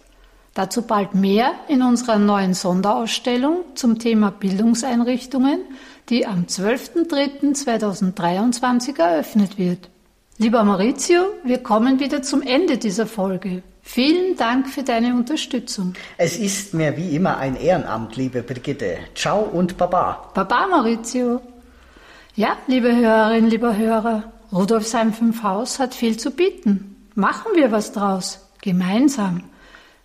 Dazu 0.55 0.83
bald 0.83 1.14
mehr 1.14 1.53
in 1.68 1.83
unserer 1.83 2.18
neuen 2.18 2.55
Sonderausstellung 2.55 3.59
zum 3.75 3.99
Thema 3.99 4.31
Bildungseinrichtungen, 4.31 5.61
die 6.09 6.27
am 6.27 6.44
12.03.2023 6.44 8.99
eröffnet 8.99 9.59
wird. 9.59 9.90
Lieber 10.38 10.64
Maurizio, 10.64 11.27
wir 11.44 11.59
kommen 11.59 12.01
wieder 12.01 12.22
zum 12.22 12.40
Ende 12.42 12.79
dieser 12.79 13.07
Folge. 13.07 13.62
Vielen 13.88 14.37
Dank 14.37 14.68
für 14.68 14.83
deine 14.83 15.14
Unterstützung. 15.14 15.94
Es 16.18 16.37
ist 16.37 16.75
mir 16.75 16.96
wie 16.96 17.14
immer 17.14 17.38
ein 17.38 17.55
Ehrenamt, 17.55 18.16
liebe 18.16 18.42
Brigitte. 18.42 18.99
Ciao 19.14 19.40
und 19.40 19.79
Baba. 19.79 20.33
Baba, 20.35 20.66
Maurizio. 20.66 21.40
Ja, 22.35 22.59
liebe 22.66 22.94
Hörerinnen, 22.94 23.49
lieber 23.49 23.77
Hörer, 23.77 24.25
Rudolfsheim 24.53 25.14
5 25.14 25.42
Haus 25.44 25.79
hat 25.79 25.94
viel 25.94 26.18
zu 26.18 26.33
bieten. 26.33 26.96
Machen 27.14 27.53
wir 27.55 27.70
was 27.70 27.92
draus. 27.92 28.40
Gemeinsam. 28.61 29.44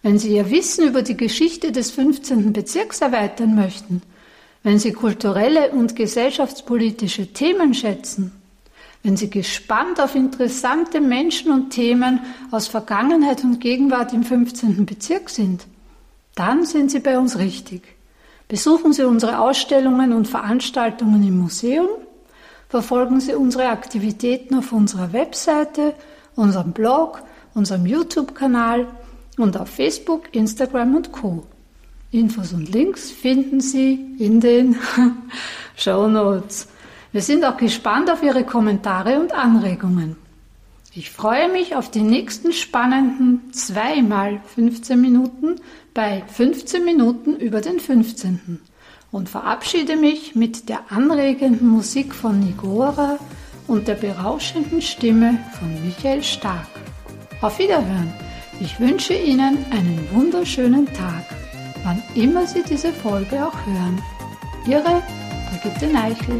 Wenn 0.03 0.19
Sie 0.19 0.35
Ihr 0.35 0.51
Wissen 0.51 0.87
über 0.87 1.01
die 1.01 1.17
Geschichte 1.17 1.71
des 1.71 1.89
15. 1.89 2.53
Bezirks 2.53 3.01
erweitern 3.01 3.55
möchten, 3.55 4.03
wenn 4.61 4.77
Sie 4.77 4.93
kulturelle 4.93 5.71
und 5.71 5.95
gesellschaftspolitische 5.95 7.33
Themen 7.33 7.73
schätzen, 7.73 8.31
wenn 9.03 9.17
Sie 9.17 9.29
gespannt 9.29 9.99
auf 9.99 10.15
interessante 10.15 11.01
Menschen 11.01 11.51
und 11.51 11.71
Themen 11.71 12.19
aus 12.51 12.67
Vergangenheit 12.67 13.43
und 13.43 13.59
Gegenwart 13.59 14.13
im 14.13 14.23
15. 14.23 14.85
Bezirk 14.85 15.29
sind, 15.29 15.65
dann 16.35 16.65
sind 16.65 16.91
Sie 16.91 16.99
bei 16.99 17.17
uns 17.17 17.37
richtig. 17.37 17.81
Besuchen 18.47 18.93
Sie 18.93 19.03
unsere 19.03 19.39
Ausstellungen 19.39 20.13
und 20.13 20.27
Veranstaltungen 20.27 21.25
im 21.27 21.39
Museum, 21.39 21.87
verfolgen 22.69 23.19
Sie 23.19 23.33
unsere 23.33 23.69
Aktivitäten 23.69 24.55
auf 24.55 24.71
unserer 24.71 25.13
Webseite, 25.13 25.93
unserem 26.35 26.71
Blog, 26.71 27.23
unserem 27.53 27.85
YouTube-Kanal 27.85 28.87
und 29.37 29.57
auf 29.57 29.69
Facebook, 29.69 30.33
Instagram 30.33 30.95
und 30.95 31.11
Co. 31.11 31.43
Infos 32.11 32.51
und 32.51 32.69
Links 32.69 33.09
finden 33.09 33.61
Sie 33.61 34.15
in 34.19 34.41
den 34.41 34.75
Show 35.77 36.07
Notes. 36.07 36.67
Wir 37.11 37.21
sind 37.21 37.43
auch 37.43 37.57
gespannt 37.57 38.09
auf 38.09 38.23
Ihre 38.23 38.45
Kommentare 38.45 39.19
und 39.19 39.33
Anregungen. 39.33 40.15
Ich 40.93 41.11
freue 41.11 41.51
mich 41.51 41.75
auf 41.75 41.91
die 41.91 42.03
nächsten 42.03 42.53
spannenden 42.53 43.51
zweimal 43.53 44.39
15 44.55 44.99
Minuten 44.99 45.55
bei 45.93 46.23
15 46.27 46.85
Minuten 46.85 47.35
über 47.35 47.59
den 47.59 47.79
15. 47.81 48.61
und 49.11 49.27
verabschiede 49.27 49.97
mich 49.97 50.35
mit 50.35 50.69
der 50.69 50.89
anregenden 50.89 51.67
Musik 51.67 52.13
von 52.13 52.39
Nigora 52.39 53.19
und 53.67 53.89
der 53.89 53.95
berauschenden 53.95 54.81
Stimme 54.81 55.37
von 55.59 55.85
Michael 55.85 56.23
Stark. 56.23 56.67
Auf 57.41 57.59
Wiederhören! 57.59 58.13
Ich 58.61 58.79
wünsche 58.79 59.15
Ihnen 59.15 59.65
einen 59.71 60.07
wunderschönen 60.11 60.85
Tag, 60.93 61.25
wann 61.83 62.01
immer 62.15 62.45
Sie 62.45 62.63
diese 62.63 62.93
Folge 62.93 63.45
auch 63.45 63.65
hören. 63.65 64.01
Ihre 64.67 65.01
Brigitte 65.49 65.87
Neichel. 65.87 66.39